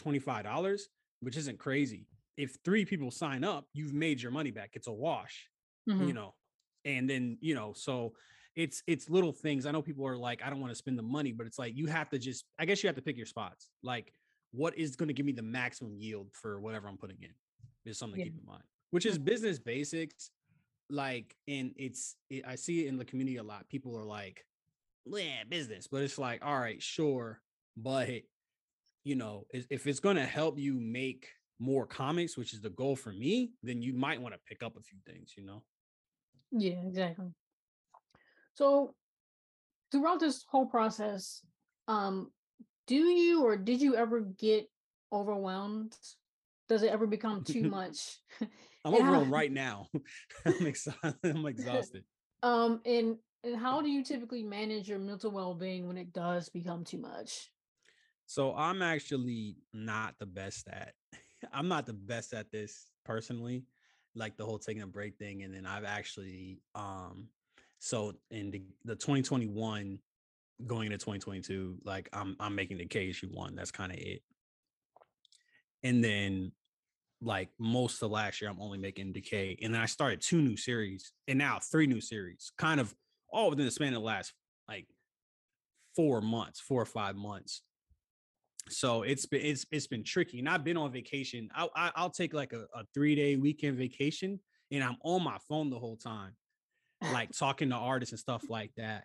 $25 0.01 0.81
which 1.21 1.37
isn't 1.37 1.59
crazy 1.59 2.07
if 2.37 2.57
three 2.65 2.85
people 2.85 3.11
sign 3.11 3.45
up 3.45 3.67
you've 3.73 3.93
made 3.93 4.21
your 4.21 4.33
money 4.33 4.51
back 4.51 4.71
it's 4.75 4.89
a 4.89 4.93
wash 4.93 5.49
mm-hmm. 5.89 6.09
you 6.09 6.13
know 6.13 6.35
and 6.85 7.09
then 7.09 7.39
you 7.41 7.55
know 7.55 7.73
so 7.75 8.13
it's 8.57 8.83
it's 8.87 9.11
little 9.11 9.33
things. 9.33 9.67
I 9.67 9.73
know 9.73 9.83
people 9.83 10.07
are 10.07 10.17
like, 10.17 10.43
I 10.45 10.51
don't 10.51 10.61
want 10.61 10.71
to 10.71 10.77
spend 10.77 10.99
the 10.99 11.03
money, 11.03 11.33
but 11.33 11.47
it's 11.47 11.59
like 11.59 11.77
you 11.77 11.87
have 11.87 12.09
to 12.11 12.19
just, 12.19 12.45
I 12.59 12.65
guess 12.65 12.83
you 12.83 12.89
have 12.89 12.97
to 12.97 13.03
pick 13.03 13.17
your 13.17 13.27
spots. 13.27 13.69
Like, 13.83 14.13
what 14.53 14.77
is 14.79 14.95
going 14.97 15.09
to 15.09 15.15
give 15.15 15.27
me 15.27 15.33
the 15.33 15.43
maximum 15.43 15.97
yield 15.97 16.29
for 16.33 16.61
whatever 16.61 16.89
I'm 16.89 16.97
putting 16.97 17.19
in 17.21 17.31
is 17.85 17.99
something 17.99 18.19
yeah. 18.19 18.27
to 18.27 18.31
keep 18.31 18.41
in 18.41 18.47
mind, 18.47 18.63
which 18.91 19.07
is 19.07 19.19
business 19.19 19.59
basics. 19.59 20.31
Like, 20.91 21.35
and 21.49 21.73
it's, 21.77 22.17
it, 22.31 22.45
I 22.47 22.55
see 22.55 22.85
it 22.85 22.89
in 22.89 22.97
the 22.97 23.05
community 23.05 23.39
a 23.39 23.43
lot. 23.43 23.69
People 23.69 23.97
are 23.99 24.05
like, 24.05 24.45
yeah, 25.07 25.43
business, 25.49 25.89
but 25.91 26.03
it's 26.03 26.19
like, 26.19 26.45
all 26.45 26.59
right, 26.59 26.81
sure, 26.81 27.41
but 27.77 28.11
you 29.03 29.17
know, 29.17 29.47
if 29.53 29.87
it's 29.87 30.01
going 30.01 30.17
to 30.17 30.25
help 30.25 30.59
you 30.59 30.79
make 30.81 31.29
more 31.65 31.87
comics, 31.87 32.37
which 32.37 32.53
is 32.53 32.61
the 32.61 32.71
goal 32.71 32.95
for 32.95 33.13
me, 33.13 33.53
then 33.63 33.81
you 33.81 33.95
might 33.95 34.21
want 34.21 34.35
to 34.35 34.41
pick 34.47 34.63
up 34.63 34.77
a 34.77 34.83
few 34.83 34.99
things, 35.07 35.33
you 35.37 35.45
know? 35.45 35.63
Yeah, 36.53 36.81
exactly. 36.87 37.29
So 38.55 38.95
throughout 39.91 40.21
this 40.21 40.45
whole 40.49 40.67
process, 40.67 41.41
um, 41.89 42.31
do 42.87 42.97
you 42.97 43.45
or 43.45 43.57
did 43.57 43.81
you 43.81 43.97
ever 43.97 44.21
get 44.21 44.69
overwhelmed? 45.13 45.97
Does 46.69 46.83
it 46.83 46.93
ever 46.93 47.07
become 47.07 47.43
too 47.45 47.69
much? 47.71 48.19
I'm 48.85 48.95
overwhelmed 48.95 49.31
right 49.33 49.51
now. 49.51 49.89
I'm 50.45 50.67
exhausted. 50.67 51.15
I'm 51.25 51.47
exhausted. 51.47 52.05
Um, 52.43 52.81
and 52.85 53.17
and 53.43 53.57
how 53.57 53.83
do 53.83 53.89
you 53.89 54.03
typically 54.03 54.43
manage 54.43 54.89
your 54.89 54.99
mental 54.99 55.31
well-being 55.31 55.87
when 55.87 55.99
it 55.99 56.13
does 56.13 56.49
become 56.49 56.85
too 56.85 56.99
much? 56.99 57.51
So 58.27 58.55
I'm 58.55 58.81
actually 58.81 59.57
not 59.73 60.15
the 60.19 60.27
best 60.27 60.69
at. 60.69 60.95
I'm 61.53 61.69
not 61.69 61.87
the 61.87 61.93
best 61.93 62.33
at 62.33 62.51
this 62.51 62.87
personally, 63.05 63.65
like 64.15 64.37
the 64.37 64.45
whole 64.45 64.59
taking 64.59 64.83
a 64.83 64.87
break 64.87 65.17
thing. 65.19 65.43
And 65.43 65.55
then 65.55 65.67
I've 65.67 65.85
actually 65.85 66.59
um 66.75 67.29
so 67.79 68.15
in 68.31 68.51
the, 68.51 68.63
the 68.85 68.95
2021 68.95 69.99
going 70.67 70.87
into 70.87 70.99
2022, 70.99 71.79
like 71.85 72.09
I'm 72.13 72.37
I'm 72.41 72.55
making 72.55 72.79
Decay 72.79 73.11
issue 73.11 73.29
one. 73.29 73.55
That's 73.55 73.71
kind 73.71 73.93
of 73.93 73.99
it. 73.99 74.23
And 75.83 76.03
then 76.03 76.53
like 77.21 77.51
most 77.59 78.03
of 78.03 78.11
last 78.11 78.41
year, 78.41 78.51
I'm 78.51 78.61
only 78.61 78.79
making 78.79 79.13
Decay, 79.13 79.59
and 79.63 79.75
then 79.75 79.81
I 79.81 79.87
started 79.87 80.21
two 80.21 80.41
new 80.41 80.57
series, 80.57 81.13
and 81.29 81.39
now 81.39 81.59
three 81.59 81.87
new 81.87 82.01
series, 82.01 82.53
kind 82.59 82.81
of 82.81 82.95
all 83.31 83.51
within 83.51 83.65
the 83.65 83.71
span 83.71 83.89
of 83.89 83.95
the 83.95 84.01
last 84.01 84.33
like 84.69 84.87
four 85.97 86.21
months, 86.21 86.61
four 86.61 86.83
or 86.83 86.87
five 86.87 87.17
months. 87.17 87.63
So 88.69 89.03
it's 89.03 89.27
been 89.27 89.43
it's 89.43 89.67
it's 89.71 89.87
been 89.87 90.05
tricky, 90.05 90.39
and 90.39 90.49
I've 90.49 90.65
been 90.65 90.77
on 90.77 90.91
vacation. 90.91 91.51
I, 91.55 91.69
I 91.77 92.03
will 92.03 92.11
take 92.11 92.33
like 92.33 92.53
a, 92.53 92.65
a 92.75 92.85
three 92.95 93.15
day 93.15 93.37
weekend 93.37 93.77
vacation, 93.77 94.41
and 94.71 94.83
I'm 94.83 94.97
on 95.03 95.23
my 95.23 95.37
phone 95.49 95.69
the 95.71 95.79
whole 95.79 95.97
time, 95.97 96.33
like 97.13 97.31
talking 97.39 97.71
to 97.71 97.77
artists 97.77 98.13
and 98.13 98.19
stuff 98.19 98.49
like 98.49 98.73
that. 98.77 99.05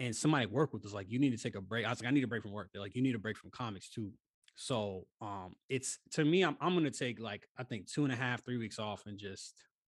And 0.00 0.14
somebody 0.14 0.46
work 0.46 0.72
with 0.72 0.82
was 0.82 0.92
like, 0.92 1.10
"You 1.10 1.18
need 1.18 1.30
to 1.30 1.42
take 1.42 1.56
a 1.56 1.62
break." 1.62 1.86
I 1.86 1.90
was 1.90 2.02
like, 2.02 2.08
"I 2.08 2.12
need 2.12 2.24
a 2.24 2.28
break 2.28 2.42
from 2.42 2.52
work." 2.52 2.68
They're 2.72 2.82
like, 2.82 2.94
"You 2.94 3.02
need 3.02 3.14
a 3.14 3.18
break 3.18 3.38
from 3.38 3.50
comics 3.50 3.88
too." 3.88 4.12
So 4.54 5.06
um, 5.22 5.54
it's 5.70 5.98
to 6.12 6.24
me, 6.24 6.42
I'm 6.42 6.56
I'm 6.60 6.74
gonna 6.74 6.90
take 6.90 7.20
like 7.20 7.46
I 7.58 7.64
think 7.64 7.90
two 7.90 8.04
and 8.04 8.12
a 8.12 8.16
half, 8.16 8.44
three 8.44 8.58
weeks 8.58 8.78
off, 8.78 9.04
and 9.06 9.18
just 9.18 9.54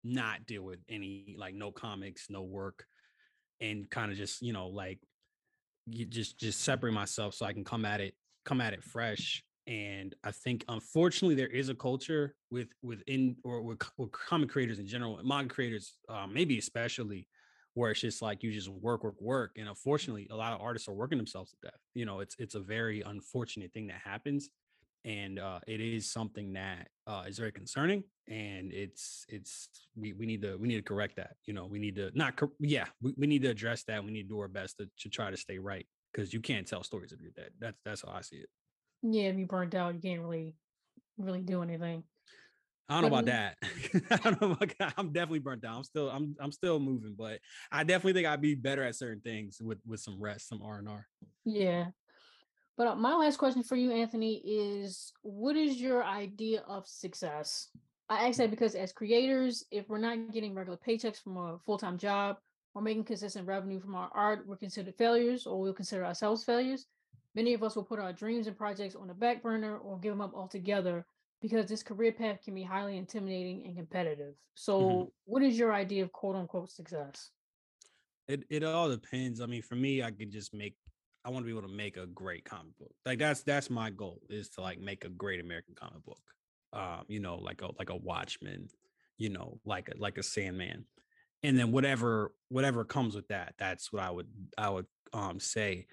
not 0.05 0.45
deal 0.45 0.63
with 0.63 0.81
any 0.91 1.35
like 1.39 1.55
no 1.55 1.73
comics, 1.73 2.27
no 2.29 2.43
work, 2.43 2.85
and 3.61 3.89
kind 3.89 4.13
of 4.13 4.19
just 4.19 4.43
you 4.43 4.53
know 4.53 4.69
like 4.69 4.99
you 5.87 6.05
just 6.05 6.39
just 6.39 6.61
separate 6.61 6.93
myself 6.93 7.35
so 7.35 7.47
I 7.47 7.55
can 7.55 7.65
come 7.65 7.87
at 7.87 8.03
it 8.03 8.15
come 8.45 8.61
at 8.61 8.73
it 8.73 8.83
fresh. 8.83 9.43
And 9.67 10.15
I 10.25 10.33
think 10.33 10.65
unfortunately 10.69 11.35
there 11.35 11.47
is 11.47 11.69
a 11.69 11.75
culture 11.75 12.35
with 12.51 12.69
within 12.83 13.37
or 13.45 13.63
with, 13.63 13.83
with 13.99 14.11
comic 14.11 14.49
creators 14.49 14.79
in 14.79 14.87
general, 14.87 15.21
manga 15.23 15.53
creators, 15.53 15.97
uh, 16.09 16.27
maybe 16.27 16.59
especially, 16.59 17.29
where 17.75 17.93
it's 17.93 18.01
just 18.01 18.21
like 18.21 18.43
you 18.43 18.53
just 18.53 18.69
work, 18.69 19.05
work, 19.05 19.21
work. 19.21 19.53
And 19.59 19.69
unfortunately, 19.69 20.27
a 20.31 20.37
lot 20.37 20.53
of 20.53 20.61
artists 20.61 20.89
are 20.89 20.95
working 20.95 21.19
themselves 21.19 21.51
to 21.53 21.57
death. 21.63 21.79
You 21.95 22.05
know, 22.05 22.21
it's 22.21 22.35
it's 22.39 22.55
a 22.55 22.61
very 22.61 23.03
unfortunate 23.03 23.73
thing 23.73 23.87
that 23.89 24.01
happens, 24.03 24.49
and 25.05 25.39
uh, 25.39 25.61
it 25.69 25.81
is 25.81 26.11
something 26.11 26.55
that 26.55 26.89
uh, 27.07 27.25
is 27.29 27.39
very 27.39 27.53
concerning. 27.53 28.03
And 28.29 28.73
it's 28.73 29.25
it's 29.29 29.69
we 29.95 30.15
we 30.15 30.27
need 30.27 30.43
to 30.43 30.57
we 30.57 30.67
need 30.67 30.77
to 30.77 30.83
correct 30.83 31.17
that. 31.17 31.37
You 31.47 31.55
know, 31.55 31.67
we 31.67 31.79
need 31.79 31.95
to 31.97 32.11
not 32.15 32.41
yeah 32.59 32.87
we, 33.01 33.15
we 33.17 33.27
need 33.27 33.43
to 33.43 33.51
address 33.51 33.85
that. 33.85 34.05
We 34.05 34.11
need 34.11 34.23
to 34.23 34.29
do 34.29 34.41
our 34.41 34.49
best 34.49 34.79
to, 34.79 34.89
to 35.01 35.09
try 35.09 35.31
to 35.31 35.37
stay 35.37 35.59
right 35.59 35.87
because 36.13 36.33
you 36.33 36.41
can't 36.41 36.67
tell 36.67 36.83
stories 36.83 37.13
if 37.13 37.21
you're 37.21 37.33
dead. 37.33 37.51
That's 37.59 37.79
that's 37.85 38.03
how 38.03 38.13
I 38.13 38.23
see 38.23 38.37
it. 38.37 38.49
Yeah, 39.03 39.25
if 39.25 39.39
you 39.39 39.47
burnt 39.47 39.75
out, 39.75 39.95
you 39.95 40.01
can't 40.01 40.21
really 40.21 40.55
really 41.19 41.43
do 41.43 41.63
anything. 41.63 42.05
I 42.89 42.95
don't 42.95 43.03
know 43.03 43.19
about 43.19 43.27
that. 43.27 43.57
I 44.11 44.17
don't 44.17 44.41
know 44.43 44.51
about 44.51 44.73
that. 44.81 44.95
I'm 44.97 45.13
definitely 45.13 45.39
burnt 45.39 45.65
out. 45.65 45.77
I'm 45.77 45.85
still 45.85 46.11
I'm 46.11 46.35
I'm 46.41 46.53
still 46.53 46.81
moving, 46.81 47.15
but 47.17 47.39
I 47.71 47.85
definitely 47.85 48.15
think 48.15 48.27
I'd 48.27 48.41
be 48.41 48.55
better 48.55 48.83
at 48.83 48.97
certain 48.97 49.21
things 49.21 49.59
with 49.61 49.79
with 49.87 50.01
some 50.01 50.21
rest, 50.21 50.49
some 50.49 50.61
R 50.63 50.79
and 50.79 50.89
R. 50.89 51.07
Yeah. 51.45 51.87
But 52.77 52.87
uh, 52.89 52.97
my 52.97 53.15
last 53.15 53.37
question 53.37 53.63
for 53.63 53.77
you, 53.77 53.93
Anthony, 53.93 54.37
is 54.45 55.13
what 55.23 55.55
is 55.55 55.77
your 55.77 56.03
idea 56.03 56.63
of 56.67 56.87
success? 56.87 57.69
I 58.09 58.27
ask 58.27 58.39
that 58.39 58.51
because 58.51 58.75
as 58.75 58.93
creators, 58.93 59.65
if 59.71 59.89
we're 59.89 59.99
not 59.99 60.33
getting 60.33 60.55
regular 60.55 60.79
paychecks 60.79 61.23
from 61.23 61.37
a 61.37 61.59
full-time 61.65 61.99
job 61.99 62.39
or 62.75 62.83
making 62.83 63.05
consistent 63.05 63.47
revenue 63.47 63.81
from 63.81 63.95
our 63.95 64.11
art, 64.15 64.47
we're 64.47 64.57
considered 64.57 64.95
failures 64.97 65.47
or 65.47 65.61
we'll 65.61 65.73
consider 65.73 66.05
ourselves 66.05 66.45
failures. 66.45 66.87
Many 67.35 67.55
of 67.55 67.63
us 67.63 67.77
will 67.77 67.85
put 67.85 67.99
our 67.99 68.13
dreams 68.13 68.47
and 68.47 68.57
projects 68.57 68.97
on 68.97 69.09
the 69.09 69.15
back 69.15 69.43
burner 69.43 69.79
or 69.79 69.99
give 69.99 70.13
them 70.13 70.21
up 70.21 70.35
altogether 70.35 71.05
because 71.41 71.67
this 71.67 71.83
career 71.83 72.13
path 72.13 72.41
can 72.45 72.55
be 72.55 72.63
highly 72.63 72.97
intimidating 72.97 73.65
and 73.67 73.77
competitive. 73.77 74.35
So, 74.55 74.81
mm-hmm. 74.81 75.09
what 75.25 75.43
is 75.43 75.59
your 75.59 75.73
idea 75.73 76.03
of 76.03 76.13
quote 76.13 76.37
unquote 76.37 76.71
success? 76.71 77.31
It 78.29 78.45
it 78.51 78.63
all 78.63 78.89
depends. 78.89 79.41
I 79.41 79.47
mean, 79.47 79.63
for 79.63 79.75
me, 79.75 80.03
I 80.03 80.11
could 80.11 80.31
just 80.31 80.53
make 80.53 80.77
I 81.25 81.31
want 81.31 81.45
to 81.45 81.53
be 81.53 81.57
able 81.57 81.69
to 81.69 81.75
make 81.75 81.97
a 81.97 82.07
great 82.07 82.45
comic 82.45 82.77
book. 82.79 82.93
Like 83.05 83.19
that's 83.19 83.43
that's 83.43 83.71
my 83.71 83.91
goal 83.91 84.21
is 84.29 84.49
to 84.51 84.63
like 84.63 84.81
make 84.81 85.05
a 85.05 85.09
great 85.09 85.41
American 85.41 85.75
comic 85.75 86.05
book. 86.05 86.21
Um, 86.73 87.05
you 87.09 87.21
know, 87.21 87.37
like 87.37 87.63
a 87.63 87.71
like 87.79 87.91
a 87.91 87.97
Watchmen, 87.97 88.69
you 89.19 89.29
know, 89.29 89.59
like 89.65 89.89
a 89.89 89.99
like 89.99 90.19
a 90.19 90.23
Sandman. 90.23 90.85
And 91.43 91.59
then 91.59 91.73
whatever 91.73 92.33
whatever 92.49 92.85
comes 92.85 93.15
with 93.15 93.29
that, 93.29 93.55
that's 93.59 93.93
what 93.93 94.03
I 94.03 94.11
would 94.11 94.29
I 94.59 94.71
would 94.71 94.87
um 95.13 95.41
say. 95.41 95.87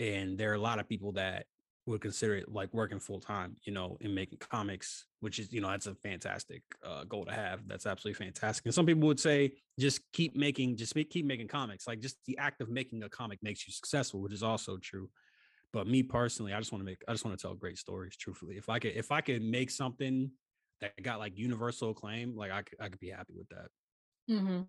And 0.00 0.38
there 0.38 0.50
are 0.50 0.54
a 0.54 0.60
lot 0.60 0.78
of 0.78 0.88
people 0.88 1.12
that 1.12 1.46
would 1.86 2.00
consider 2.00 2.36
it 2.36 2.50
like 2.50 2.72
working 2.72 2.98
full 2.98 3.20
time, 3.20 3.56
you 3.64 3.72
know, 3.72 3.98
in 4.00 4.14
making 4.14 4.38
comics, 4.38 5.04
which 5.20 5.38
is, 5.38 5.52
you 5.52 5.60
know, 5.60 5.68
that's 5.68 5.86
a 5.86 5.94
fantastic 5.94 6.62
uh, 6.84 7.04
goal 7.04 7.26
to 7.26 7.32
have. 7.32 7.60
That's 7.68 7.84
absolutely 7.84 8.24
fantastic. 8.24 8.64
And 8.64 8.74
some 8.74 8.86
people 8.86 9.06
would 9.06 9.20
say, 9.20 9.52
just 9.78 10.00
keep 10.12 10.34
making, 10.34 10.76
just 10.76 10.96
make, 10.96 11.10
keep 11.10 11.26
making 11.26 11.48
comics. 11.48 11.86
Like 11.86 12.00
just 12.00 12.16
the 12.26 12.38
act 12.38 12.62
of 12.62 12.70
making 12.70 13.02
a 13.02 13.08
comic 13.10 13.38
makes 13.42 13.66
you 13.66 13.72
successful, 13.72 14.20
which 14.20 14.32
is 14.32 14.42
also 14.42 14.78
true. 14.78 15.10
But 15.74 15.86
me 15.86 16.02
personally, 16.02 16.54
I 16.54 16.58
just 16.58 16.72
want 16.72 16.80
to 16.80 16.86
make, 16.86 17.02
I 17.06 17.12
just 17.12 17.24
want 17.24 17.38
to 17.38 17.42
tell 17.42 17.54
great 17.54 17.76
stories. 17.76 18.16
Truthfully, 18.16 18.56
if 18.56 18.70
I 18.70 18.78
could, 18.78 18.92
if 18.92 19.12
I 19.12 19.20
could 19.20 19.42
make 19.42 19.70
something 19.70 20.30
that 20.80 21.02
got 21.02 21.18
like 21.18 21.36
universal 21.36 21.90
acclaim, 21.90 22.34
like 22.34 22.50
I 22.50 22.62
could, 22.62 22.80
I 22.80 22.88
could 22.88 23.00
be 23.00 23.10
happy 23.10 23.34
with 23.36 23.48
that. 23.50 23.68
Mm-hmm. 24.30 24.62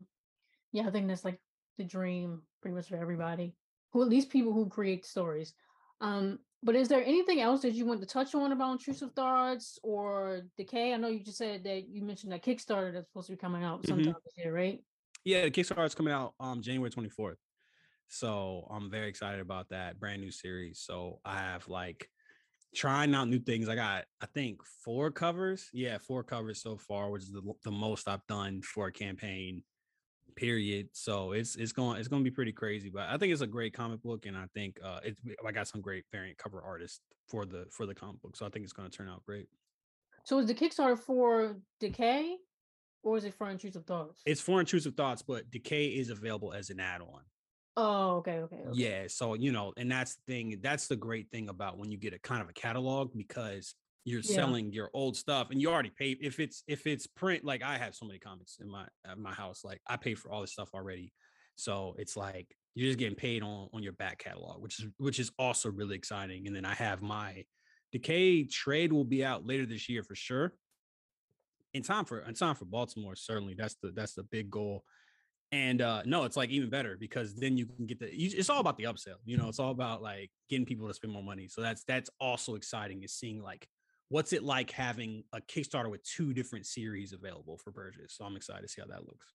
Yeah, 0.75 0.87
I 0.87 0.91
think 0.91 1.07
that's 1.07 1.23
like 1.23 1.39
the 1.77 1.85
dream, 1.85 2.41
pretty 2.61 2.75
much 2.75 2.89
for 2.89 2.97
everybody. 2.97 3.55
Who 3.93 4.01
at 4.01 4.09
least 4.09 4.29
people 4.29 4.51
who 4.51 4.67
create 4.67 5.05
stories. 5.05 5.53
Um, 6.01 6.39
but 6.61 6.75
is 6.75 6.89
there 6.89 7.01
anything 7.01 7.39
else 7.39 7.61
that 7.61 7.71
you 7.71 7.85
want 7.85 8.01
to 8.01 8.05
touch 8.05 8.35
on 8.35 8.51
about 8.51 8.73
intrusive 8.73 9.13
thoughts 9.13 9.79
or 9.83 10.41
decay? 10.57 10.93
I 10.93 10.97
know 10.97 11.07
you 11.07 11.23
just 11.23 11.37
said 11.37 11.63
that 11.63 11.87
you 11.87 12.03
mentioned 12.03 12.33
that 12.33 12.43
Kickstarter 12.43 12.91
that's 12.91 13.07
supposed 13.07 13.27
to 13.27 13.33
be 13.33 13.37
coming 13.37 13.63
out 13.63 13.87
sometime 13.87 14.07
mm-hmm. 14.07 14.19
this 14.25 14.33
year, 14.35 14.53
right? 14.53 14.83
Yeah, 15.23 15.43
the 15.43 15.51
Kickstarter 15.51 15.85
is 15.85 15.95
coming 15.95 16.11
out 16.11 16.33
um 16.41 16.61
January 16.61 16.91
24th. 16.91 17.35
So 18.09 18.67
I'm 18.69 18.91
very 18.91 19.07
excited 19.07 19.39
about 19.39 19.69
that 19.69 19.97
brand 19.97 20.21
new 20.21 20.31
series. 20.31 20.81
So 20.81 21.21
I 21.23 21.37
have 21.37 21.69
like 21.69 22.09
trying 22.75 23.15
out 23.15 23.29
new 23.29 23.39
things. 23.39 23.69
I 23.69 23.75
got 23.75 24.03
I 24.19 24.25
think 24.25 24.59
four 24.83 25.09
covers. 25.09 25.69
Yeah, 25.71 25.99
four 25.99 26.21
covers 26.25 26.61
so 26.61 26.77
far, 26.77 27.11
which 27.11 27.23
is 27.23 27.31
the, 27.31 27.53
the 27.63 27.71
most 27.71 28.09
I've 28.09 28.27
done 28.27 28.61
for 28.61 28.87
a 28.87 28.91
campaign 28.91 29.63
period. 30.35 30.89
So 30.93 31.31
it's 31.31 31.55
it's 31.55 31.71
going 31.71 31.99
it's 31.99 32.07
going 32.07 32.23
to 32.23 32.29
be 32.29 32.33
pretty 32.33 32.51
crazy, 32.51 32.89
but 32.89 33.03
I 33.09 33.17
think 33.17 33.31
it's 33.31 33.41
a 33.41 33.47
great 33.47 33.73
comic 33.73 34.01
book, 34.03 34.25
and 34.25 34.37
I 34.37 34.45
think 34.53 34.77
uh, 34.83 34.99
it's 35.03 35.19
I 35.45 35.51
got 35.51 35.67
some 35.67 35.81
great 35.81 36.05
variant 36.11 36.37
cover 36.37 36.61
artists 36.61 37.01
for 37.27 37.45
the 37.45 37.65
for 37.71 37.85
the 37.85 37.95
comic 37.95 38.21
book, 38.21 38.35
so 38.35 38.45
I 38.45 38.49
think 38.49 38.63
it's 38.63 38.73
going 38.73 38.89
to 38.89 38.95
turn 38.95 39.09
out 39.09 39.23
great. 39.25 39.47
So 40.23 40.39
is 40.39 40.47
the 40.47 40.55
Kickstarter 40.55 40.97
for 40.97 41.57
Decay, 41.79 42.37
or 43.03 43.17
is 43.17 43.25
it 43.25 43.33
for 43.33 43.49
Intrusive 43.49 43.85
Thoughts? 43.85 44.21
It's 44.25 44.41
for 44.41 44.59
Intrusive 44.59 44.95
Thoughts, 44.95 45.21
but 45.21 45.49
Decay 45.51 45.87
is 45.87 46.09
available 46.09 46.51
as 46.53 46.69
an 46.69 46.79
add-on. 46.79 47.21
Oh, 47.77 48.17
okay, 48.17 48.39
okay, 48.39 48.55
okay. 48.55 48.69
Yeah, 48.73 49.03
so 49.07 49.33
you 49.33 49.51
know, 49.51 49.73
and 49.77 49.91
that's 49.91 50.15
the 50.15 50.21
thing. 50.33 50.59
That's 50.61 50.87
the 50.87 50.95
great 50.95 51.29
thing 51.29 51.49
about 51.49 51.77
when 51.77 51.91
you 51.91 51.97
get 51.97 52.13
a 52.13 52.19
kind 52.19 52.41
of 52.41 52.49
a 52.49 52.53
catalog 52.53 53.11
because 53.15 53.75
you're 54.05 54.21
yeah. 54.21 54.35
selling 54.35 54.71
your 54.71 54.89
old 54.93 55.17
stuff 55.17 55.49
and 55.49 55.59
you 55.59 55.69
already 55.69 55.89
paid 55.89 56.19
if 56.21 56.39
it's 56.39 56.63
if 56.67 56.85
it's 56.85 57.07
print 57.07 57.43
like 57.43 57.63
i 57.63 57.75
have 57.77 57.95
so 57.95 58.05
many 58.05 58.19
comics 58.19 58.57
in 58.61 58.69
my 58.69 58.85
at 59.03 59.17
my 59.17 59.33
house 59.33 59.65
like 59.65 59.81
i 59.87 59.97
pay 59.97 60.13
for 60.13 60.31
all 60.31 60.41
this 60.41 60.53
stuff 60.53 60.69
already. 60.73 61.11
So 61.57 61.95
it's 61.97 62.17
like 62.17 62.53
you're 62.75 62.87
just 62.87 62.99
getting 62.99 63.15
paid 63.15 63.41
on 63.41 63.69
on 63.73 63.81
your 63.81 63.93
back 63.93 64.19
catalog 64.19 64.61
which 64.61 64.79
is 64.79 64.87
which 64.97 65.19
is 65.19 65.31
also 65.39 65.71
really 65.71 65.95
exciting 65.95 66.47
and 66.47 66.55
then 66.55 66.65
i 66.65 66.73
have 66.73 67.01
my 67.01 67.43
decay 67.91 68.43
trade 68.43 68.91
will 68.91 69.05
be 69.05 69.23
out 69.23 69.45
later 69.45 69.65
this 69.65 69.89
year 69.89 70.03
for 70.03 70.15
sure. 70.15 70.53
In 71.73 71.81
time 71.81 72.05
for 72.05 72.19
in 72.19 72.33
time 72.33 72.55
for 72.55 72.65
baltimore 72.65 73.15
certainly 73.15 73.55
that's 73.57 73.75
the 73.81 73.91
that's 73.91 74.13
the 74.13 74.23
big 74.23 74.51
goal. 74.51 74.83
And 75.51 75.81
uh 75.81 76.03
no 76.05 76.25
it's 76.25 76.37
like 76.37 76.49
even 76.49 76.69
better 76.69 76.97
because 76.99 77.35
then 77.35 77.57
you 77.57 77.65
can 77.65 77.85
get 77.85 77.99
the 77.99 78.07
it's 78.07 78.49
all 78.49 78.59
about 78.59 78.77
the 78.77 78.85
upsell 78.85 79.17
you 79.25 79.37
know 79.37 79.47
it's 79.47 79.59
all 79.59 79.71
about 79.71 80.01
like 80.01 80.29
getting 80.49 80.65
people 80.65 80.87
to 80.87 80.93
spend 80.93 81.13
more 81.13 81.23
money. 81.23 81.47
So 81.47 81.61
that's 81.61 81.83
that's 81.85 82.09
also 82.19 82.55
exciting 82.55 83.03
is 83.03 83.13
seeing 83.13 83.41
like 83.41 83.67
what's 84.15 84.31
it 84.31 84.43
like 84.43 84.71
having 84.71 85.25
a 85.33 85.41
Kickstarter 85.41 85.91
with 85.91 86.01
two 86.03 86.33
different 86.33 86.65
series 86.65 87.11
available 87.11 87.57
for 87.57 87.71
Burgess? 87.71 88.13
So 88.13 88.23
I'm 88.23 88.37
excited 88.37 88.61
to 88.61 88.67
see 88.69 88.79
how 88.79 88.87
that 88.87 89.05
looks. 89.05 89.25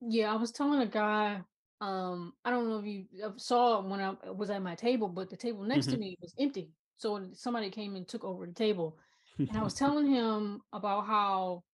Yeah, 0.00 0.32
I 0.32 0.36
was 0.36 0.52
telling 0.52 0.80
a 0.80 0.86
guy, 0.86 1.40
um, 1.80 2.32
I 2.44 2.50
don't 2.50 2.68
know 2.68 2.78
if 2.78 2.86
you 2.86 3.06
saw 3.36 3.82
when 3.82 3.98
I 3.98 4.14
was 4.30 4.50
at 4.50 4.62
my 4.62 4.76
table, 4.76 5.08
but 5.08 5.28
the 5.28 5.36
table 5.36 5.64
next 5.64 5.86
mm-hmm. 5.86 5.94
to 5.94 6.00
me 6.00 6.18
was 6.22 6.34
empty. 6.38 6.70
So 6.98 7.26
somebody 7.32 7.68
came 7.68 7.96
and 7.96 8.06
took 8.06 8.22
over 8.22 8.46
the 8.46 8.52
table. 8.52 8.96
And 9.38 9.56
I 9.56 9.64
was 9.64 9.74
telling 9.82 10.06
him 10.06 10.60
about 10.72 11.06
how 11.06 11.64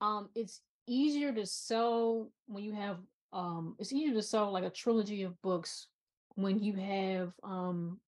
um 0.00 0.30
it's 0.34 0.62
easier 0.86 1.30
to 1.30 1.44
sell 1.44 2.30
when 2.46 2.64
you 2.64 2.72
have 2.72 2.96
um 3.34 3.76
it's 3.78 3.92
easier 3.92 4.14
to 4.14 4.22
sell 4.22 4.50
like 4.50 4.64
a 4.64 4.70
trilogy 4.70 5.24
of 5.24 5.40
books 5.42 5.88
when 6.36 6.58
you 6.58 6.72
have 6.72 7.34
um 7.42 8.00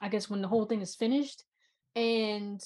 I 0.00 0.08
guess 0.08 0.30
when 0.30 0.42
the 0.42 0.48
whole 0.48 0.64
thing 0.64 0.80
is 0.80 0.94
finished 0.94 1.42
and 1.96 2.62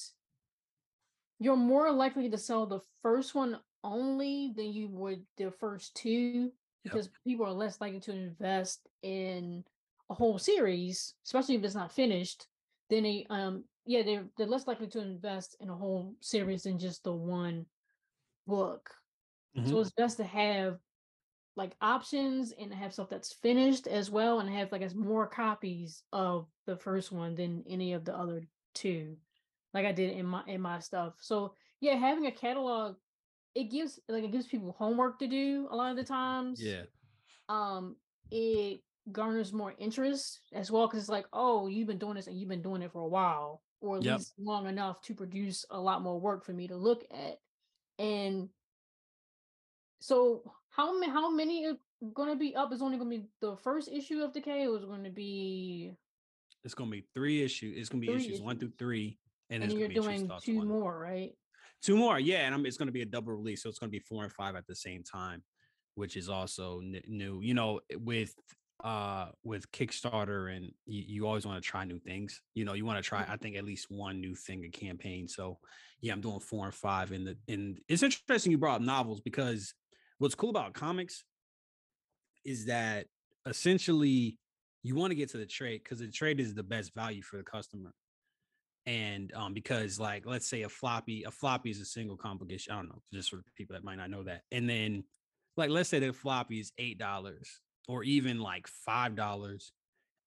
you're 1.38 1.56
more 1.56 1.90
likely 1.90 2.28
to 2.30 2.38
sell 2.38 2.66
the 2.66 2.80
first 3.02 3.34
one 3.34 3.58
only 3.84 4.52
than 4.56 4.72
you 4.72 4.88
would 4.88 5.22
the 5.36 5.50
first 5.50 5.94
two 5.96 6.52
because 6.84 7.06
yep. 7.06 7.14
people 7.24 7.46
are 7.46 7.52
less 7.52 7.80
likely 7.80 8.00
to 8.00 8.12
invest 8.12 8.88
in 9.02 9.64
a 10.10 10.14
whole 10.14 10.38
series, 10.38 11.14
especially 11.24 11.54
if 11.56 11.64
it's 11.64 11.74
not 11.74 11.92
finished. 11.92 12.46
Then 12.90 13.04
they 13.04 13.26
um 13.30 13.64
yeah 13.86 14.02
they're 14.02 14.24
they're 14.36 14.46
less 14.46 14.66
likely 14.66 14.86
to 14.88 15.00
invest 15.00 15.56
in 15.60 15.70
a 15.70 15.74
whole 15.74 16.14
series 16.20 16.64
than 16.64 16.78
just 16.78 17.04
the 17.04 17.12
one 17.12 17.66
book. 18.46 18.90
Mm-hmm. 19.56 19.68
So 19.68 19.80
it's 19.80 19.90
best 19.90 20.18
to 20.18 20.24
have 20.24 20.78
like 21.56 21.72
options 21.80 22.52
and 22.58 22.72
have 22.72 22.92
stuff 22.92 23.10
that's 23.10 23.34
finished 23.34 23.86
as 23.86 24.10
well 24.10 24.40
and 24.40 24.48
have 24.48 24.72
like 24.72 24.82
as 24.82 24.94
more 24.94 25.26
copies 25.26 26.02
of 26.12 26.46
the 26.66 26.76
first 26.76 27.12
one 27.12 27.34
than 27.34 27.64
any 27.68 27.92
of 27.92 28.04
the 28.04 28.16
other 28.16 28.42
two 28.74 29.16
like 29.74 29.86
I 29.86 29.92
did 29.92 30.10
in 30.16 30.26
my 30.26 30.42
in 30.46 30.60
my 30.60 30.78
stuff. 30.80 31.14
So 31.20 31.54
yeah, 31.80 31.94
having 31.96 32.26
a 32.26 32.32
catalog 32.32 32.96
it 33.54 33.64
gives 33.70 34.00
like 34.08 34.24
it 34.24 34.32
gives 34.32 34.46
people 34.46 34.72
homework 34.78 35.18
to 35.20 35.26
do 35.28 35.68
a 35.70 35.76
lot 35.76 35.90
of 35.90 35.96
the 35.96 36.04
times. 36.04 36.60
Yeah. 36.62 36.84
Um, 37.48 37.96
it 38.30 38.82
garners 39.10 39.52
more 39.52 39.74
interest 39.78 40.40
as 40.52 40.70
well 40.70 40.86
because 40.86 41.00
it's 41.00 41.08
like, 41.10 41.26
oh, 41.32 41.66
you've 41.66 41.88
been 41.88 41.98
doing 41.98 42.14
this 42.14 42.26
and 42.28 42.38
you've 42.38 42.48
been 42.48 42.62
doing 42.62 42.82
it 42.82 42.92
for 42.92 43.02
a 43.02 43.08
while, 43.08 43.62
or 43.80 43.98
at 43.98 44.04
Yep. 44.04 44.18
least 44.18 44.34
long 44.38 44.66
enough 44.66 45.00
to 45.02 45.14
produce 45.14 45.64
a 45.70 45.80
lot 45.80 46.02
more 46.02 46.20
work 46.20 46.44
for 46.44 46.52
me 46.52 46.68
to 46.68 46.76
look 46.76 47.04
at. 47.10 47.38
And 47.98 48.50
so, 50.00 50.42
how 50.70 50.98
many 50.98 51.12
how 51.12 51.30
many 51.30 51.66
are 51.66 51.76
going 52.14 52.28
to 52.30 52.36
be 52.36 52.54
up? 52.56 52.72
Is 52.72 52.82
only 52.82 52.98
going 52.98 53.10
to 53.10 53.18
be 53.18 53.28
the 53.40 53.56
first 53.56 53.88
issue 53.88 54.22
of 54.22 54.32
Decay, 54.32 54.66
or 54.66 54.76
is 54.78 54.84
going 54.84 55.04
to 55.04 55.10
be, 55.10 55.96
It's 56.64 56.74
gonna 56.74 56.90
be 56.90 57.06
three 57.14 57.42
issues. 57.42 57.76
It's 57.76 57.88
gonna 57.88 58.00
be 58.00 58.06
Three 58.08 58.16
issues 58.16 58.40
one 58.40 58.58
through 58.58 58.72
three, 58.78 59.18
and, 59.52 59.62
and 59.62 59.72
you're 59.72 59.88
gonna 59.88 59.88
be 59.88 60.00
Truth 60.00 60.28
doing 60.28 60.40
two 60.42 60.58
one. 60.58 60.68
more, 60.68 60.98
right? 60.98 61.32
Two 61.82 61.96
more, 61.96 62.18
yeah, 62.18 62.46
and 62.46 62.54
I'm, 62.54 62.64
it's 62.64 62.76
gonna 62.76 62.92
be 62.92 63.02
a 63.02 63.06
double 63.06 63.32
release, 63.32 63.62
so 63.62 63.68
it's 63.68 63.78
gonna 63.78 63.90
be 63.90 63.98
four 64.00 64.24
and 64.24 64.32
five 64.32 64.56
at 64.56 64.66
the 64.66 64.74
same 64.74 65.02
time, 65.02 65.42
which 65.94 66.16
is 66.16 66.28
also 66.28 66.80
n- 66.80 67.02
new. 67.06 67.40
You 67.42 67.54
know, 67.54 67.80
with 67.98 68.34
uh 68.82 69.26
with 69.44 69.70
Kickstarter 69.70 70.56
and 70.56 70.64
you, 70.86 71.04
you 71.06 71.26
always 71.26 71.46
want 71.46 71.62
to 71.62 71.68
try 71.68 71.84
new 71.84 72.00
things. 72.00 72.40
You 72.54 72.64
know, 72.64 72.72
you 72.72 72.84
want 72.84 73.02
to 73.02 73.08
try. 73.08 73.24
I 73.28 73.36
think, 73.36 73.56
at 73.56 73.64
least 73.64 73.86
one 73.90 74.20
new 74.20 74.34
thing 74.34 74.64
a 74.64 74.70
campaign. 74.70 75.28
So 75.28 75.58
yeah, 76.00 76.12
I'm 76.12 76.20
doing 76.20 76.40
four 76.40 76.64
and 76.64 76.74
five 76.74 77.12
in 77.12 77.24
the 77.24 77.36
and 77.48 77.78
it's 77.88 78.02
interesting 78.02 78.52
you 78.52 78.58
brought 78.58 78.76
up 78.76 78.82
novels 78.82 79.20
because 79.20 79.74
what's 80.18 80.34
cool 80.34 80.50
about 80.50 80.72
comics 80.72 81.24
is 82.44 82.66
that 82.66 83.06
essentially 83.46 84.38
you 84.82 84.94
want 84.96 85.10
to 85.10 85.14
get 85.14 85.30
to 85.30 85.36
the 85.36 85.46
trade 85.46 85.80
because 85.82 86.00
the 86.00 86.10
trade 86.10 86.40
is 86.40 86.54
the 86.54 86.62
best 86.62 86.92
value 86.94 87.22
for 87.22 87.36
the 87.36 87.44
customer 87.44 87.92
and 88.86 89.32
um 89.34 89.54
because 89.54 90.00
like 90.00 90.24
let's 90.26 90.48
say 90.48 90.62
a 90.62 90.68
floppy 90.68 91.22
a 91.24 91.30
floppy 91.30 91.70
is 91.70 91.80
a 91.80 91.84
single 91.84 92.16
complication 92.16 92.72
i 92.72 92.76
don't 92.76 92.88
know 92.88 93.00
just 93.12 93.30
for 93.30 93.40
people 93.56 93.74
that 93.74 93.84
might 93.84 93.96
not 93.96 94.10
know 94.10 94.24
that 94.24 94.42
and 94.50 94.68
then 94.68 95.04
like 95.56 95.70
let's 95.70 95.88
say 95.88 96.00
the 96.00 96.12
floppy 96.12 96.58
is 96.58 96.72
eight 96.78 96.98
dollars 96.98 97.60
or 97.86 98.02
even 98.02 98.40
like 98.40 98.66
five 98.66 99.14
dollars 99.14 99.72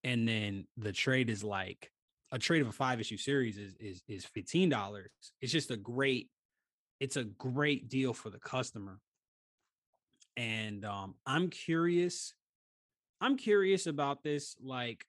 and 0.03 0.27
then 0.27 0.65
the 0.77 0.93
trade 0.93 1.29
is 1.29 1.43
like 1.43 1.91
a 2.31 2.39
trade 2.39 2.61
of 2.61 2.67
a 2.67 2.71
five 2.71 2.99
issue 2.99 3.17
series 3.17 3.57
is 3.57 3.75
is 3.79 4.03
is 4.07 4.25
fifteen 4.25 4.69
dollars 4.69 5.09
it's 5.41 5.51
just 5.51 5.71
a 5.71 5.77
great 5.77 6.29
it's 6.99 7.17
a 7.17 7.23
great 7.25 7.89
deal 7.89 8.13
for 8.13 8.29
the 8.29 8.39
customer. 8.39 8.99
And 10.37 10.83
um 10.83 11.15
i'm 11.25 11.49
curious 11.49 12.33
i'm 13.21 13.37
curious 13.37 13.87
about 13.87 14.21
this 14.21 14.57
like 14.61 15.05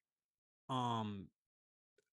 um 0.68 1.26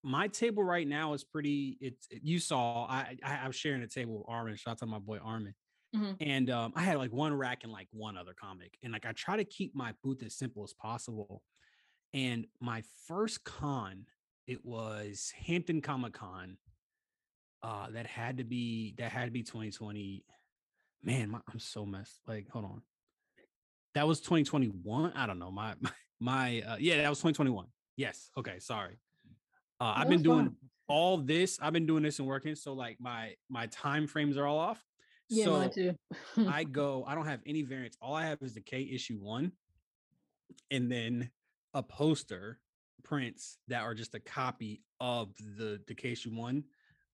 my 0.04 0.28
table 0.28 0.64
right 0.64 0.88
now 0.88 1.14
is 1.14 1.24
pretty 1.24 1.78
it's 1.80 2.08
it- 2.12 2.22
you 2.24 2.40
saw 2.40 2.86
i 2.90 3.18
i 3.24 3.38
i'm 3.38 3.52
sharing 3.52 3.82
a 3.84 3.88
table 3.88 4.18
with 4.20 4.26
armin 4.28 4.56
shout 4.56 4.74
out 4.74 4.78
to 4.80 4.86
my 4.86 5.00
boy 5.00 5.18
armin 5.20 5.54
Mhm. 5.96 6.18
and 6.22 6.50
um 6.50 6.74
i 6.76 6.82
had 6.82 6.98
like 6.98 7.12
one 7.14 7.34
rack 7.36 7.64
and 7.64 7.72
like 7.72 7.88
one 7.92 8.18
other 8.18 8.34
comic 8.34 8.78
and 8.84 8.92
like 8.92 9.06
i 9.06 9.12
try 9.12 9.38
to 9.38 9.44
keep 9.46 9.76
my 9.76 9.94
booth 10.04 10.24
as 10.24 10.36
simple 10.36 10.64
as 10.64 10.74
possible 10.74 11.44
and 12.14 12.48
my 12.60 12.84
first 13.08 13.44
con 13.44 14.06
it 14.48 14.66
was 14.66 15.32
hampton 15.46 15.82
comic 15.82 16.14
con 16.14 16.58
uh 17.62 17.90
that 17.92 18.08
had 18.08 18.38
to 18.40 18.44
be 18.44 18.94
that 18.98 19.12
had 19.12 19.26
to 19.26 19.32
be 19.32 19.44
2020 19.44 20.26
man 21.04 21.30
my, 21.30 21.40
i'm 21.52 21.60
so 21.60 21.86
messed 21.86 22.20
like 22.28 22.50
hold 22.50 22.66
on. 22.66 22.82
That 23.96 24.08
was 24.08 24.20
2021 24.22 25.14
i 25.16 25.28
don't 25.28 25.38
know 25.40 25.52
my 25.52 25.76
my, 25.80 25.92
my 26.20 26.62
uh, 26.62 26.78
yeah 26.80 26.98
that 27.04 27.10
was 27.10 27.20
2021 27.20 27.68
yes 27.98 28.32
okay 28.36 28.58
sorry 28.60 28.96
uh, 29.84 29.94
i've 29.98 30.08
been 30.08 30.18
That's 30.18 30.24
doing 30.24 30.56
all 30.88 31.18
this 31.18 31.60
i've 31.62 31.74
been 31.74 31.86
doing 31.86 32.04
this 32.04 32.20
and 32.20 32.28
working 32.28 32.56
so 32.56 32.74
like 32.74 32.98
my 33.00 33.34
my 33.50 33.68
time 33.68 34.08
frames 34.08 34.38
are 34.38 34.46
all 34.46 34.58
off. 34.58 34.84
Yeah, 35.30 35.46
so 35.46 35.52
mine 35.52 35.72
too. 35.72 35.96
i 36.48 36.64
go 36.80 37.04
i 37.08 37.16
don't 37.16 37.26
have 37.26 37.42
any 37.46 37.64
variants 37.64 37.98
all 38.02 38.14
i 38.14 38.26
have 38.26 38.38
is 38.42 38.54
Decay 38.54 38.90
issue 38.94 39.18
one 39.18 39.52
and 40.72 40.92
then 40.92 41.30
a 41.74 41.82
poster 41.82 42.60
prints 43.04 43.58
that 43.68 43.82
are 43.82 43.94
just 43.94 44.16
a 44.16 44.20
copy 44.20 44.82
of 45.00 45.30
the 45.58 45.80
Decay 45.88 46.12
issue 46.14 46.32
one 46.32 46.64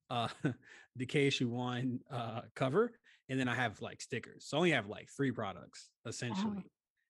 uh 0.09 0.27
Decay 0.97 1.27
issue 1.27 1.49
one 1.49 1.99
uh 2.11 2.41
cover 2.55 2.91
and 3.29 3.39
then 3.39 3.47
i 3.47 3.55
have 3.55 3.81
like 3.81 4.01
stickers. 4.01 4.45
So 4.47 4.57
i 4.57 4.59
only 4.59 4.71
have 4.71 4.87
like 4.87 5.07
three 5.15 5.31
products 5.31 5.89
essentially 6.05 6.63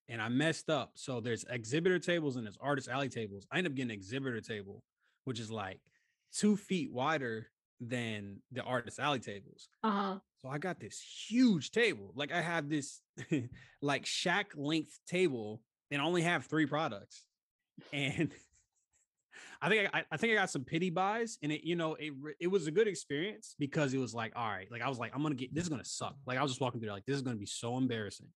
and 0.09 0.21
i 0.21 0.29
messed 0.29 0.69
up. 0.69 0.91
So 0.95 1.21
there's 1.21 1.45
exhibitor 1.49 1.99
tables 1.99 2.35
and 2.35 2.45
there's 2.45 2.57
artist 2.61 2.89
alley 2.89 3.09
tables. 3.09 3.47
I 3.51 3.57
end 3.57 3.67
up 3.67 3.73
getting 3.73 3.91
an 3.91 3.95
exhibitor 3.95 4.41
table 4.41 4.83
which 5.29 5.39
is 5.39 5.51
like 5.51 5.79
two 6.33 6.57
feet 6.57 6.91
wider 6.91 7.47
than 7.79 8.41
the 8.51 8.63
artist 8.63 8.99
alley 8.99 9.19
tables 9.19 9.69
uh-huh. 9.83 10.17
so 10.41 10.49
I 10.49 10.57
got 10.57 10.79
this 10.79 10.99
huge 11.29 11.71
table. 11.71 12.11
Like 12.15 12.31
I 12.31 12.41
have 12.41 12.67
this 12.67 13.01
like 13.81 14.05
shack 14.05 14.51
length 14.55 14.97
table 15.07 15.61
and 15.91 16.01
I 16.01 16.05
only 16.05 16.23
have 16.23 16.45
three 16.45 16.65
products. 16.65 17.23
And 17.93 18.31
I 19.61 19.69
think 19.69 19.89
I, 19.93 20.03
I 20.11 20.17
think 20.17 20.31
I 20.33 20.35
got 20.35 20.49
some 20.49 20.63
pity 20.63 20.89
buys 20.89 21.37
and 21.43 21.51
it, 21.51 21.63
you 21.63 21.75
know, 21.75 21.95
it 21.95 22.13
it 22.39 22.47
was 22.47 22.67
a 22.67 22.71
good 22.71 22.87
experience 22.87 23.55
because 23.59 23.93
it 23.93 23.99
was 23.99 24.13
like, 24.13 24.33
all 24.35 24.47
right, 24.47 24.67
like 24.71 24.81
I 24.81 24.89
was 24.89 24.99
like, 24.99 25.11
I'm 25.13 25.21
gonna 25.21 25.35
get 25.35 25.53
this 25.53 25.63
is 25.63 25.69
gonna 25.69 25.85
suck. 25.85 26.15
Like 26.25 26.37
I 26.37 26.41
was 26.41 26.51
just 26.51 26.61
walking 26.61 26.79
through 26.79 26.87
there, 26.87 26.95
like 26.95 27.05
this 27.05 27.15
is 27.15 27.21
gonna 27.21 27.35
be 27.37 27.45
so 27.45 27.77
embarrassing. 27.77 28.27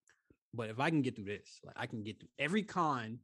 But 0.53 0.69
if 0.69 0.79
I 0.79 0.89
can 0.89 1.01
get 1.01 1.15
through 1.15 1.25
this, 1.25 1.59
like 1.65 1.75
I 1.77 1.87
can 1.87 2.03
get 2.03 2.19
through 2.19 2.29
every 2.37 2.63
con 2.63 3.19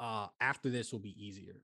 uh 0.00 0.28
after 0.40 0.70
this 0.70 0.92
will 0.92 1.00
be 1.00 1.14
easier. 1.18 1.56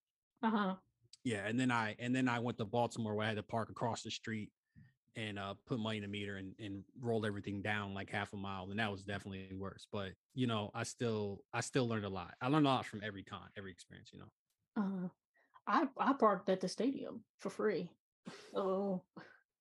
Uh-huh. 0.44 0.76
Yeah, 1.24 1.46
and 1.46 1.59
then 1.59 1.70
I 1.70 1.96
and 1.98 2.14
then 2.14 2.28
I 2.28 2.38
went 2.40 2.59
to 2.59 2.64
Baltimore 2.66 3.14
where 3.14 3.24
I 3.24 3.28
had 3.28 3.37
to 3.37 3.42
park 3.42 3.70
across 3.70 4.02
the 4.02 4.11
street 4.11 4.52
and 5.16 5.38
uh 5.38 5.54
put 5.66 5.78
money 5.80 5.98
in 5.98 6.02
the 6.02 6.09
meter 6.09 6.37
and 6.37 6.54
and 6.59 6.85
rolled 7.00 7.26
everything 7.26 7.62
down 7.62 7.94
like 7.94 8.11
half 8.11 8.33
a 8.33 8.37
mile, 8.37 8.70
and 8.70 8.78
that 8.78 8.90
was 8.92 9.04
definitely 9.04 9.54
worse. 9.57 9.87
But 9.90 10.14
you 10.35 10.46
know, 10.46 10.70
I 10.74 10.85
still 10.85 11.44
I 11.52 11.61
still 11.62 11.88
learned 11.88 12.04
a 12.07 12.11
lot. 12.11 12.35
I 12.40 12.48
learned 12.48 12.66
a 12.66 12.70
lot 12.70 12.87
from 12.87 13.02
every 13.02 13.24
con, 13.24 13.50
every 13.57 13.72
experience. 13.72 14.12
You 14.12 14.20
know, 14.20 14.30
Uh, 14.76 15.09
I 15.66 15.88
I 15.98 16.14
parked 16.14 16.48
at 16.50 16.61
the 16.61 16.68
stadium 16.68 17.24
for 17.40 17.50
free. 17.50 17.90
Oh, 18.54 19.04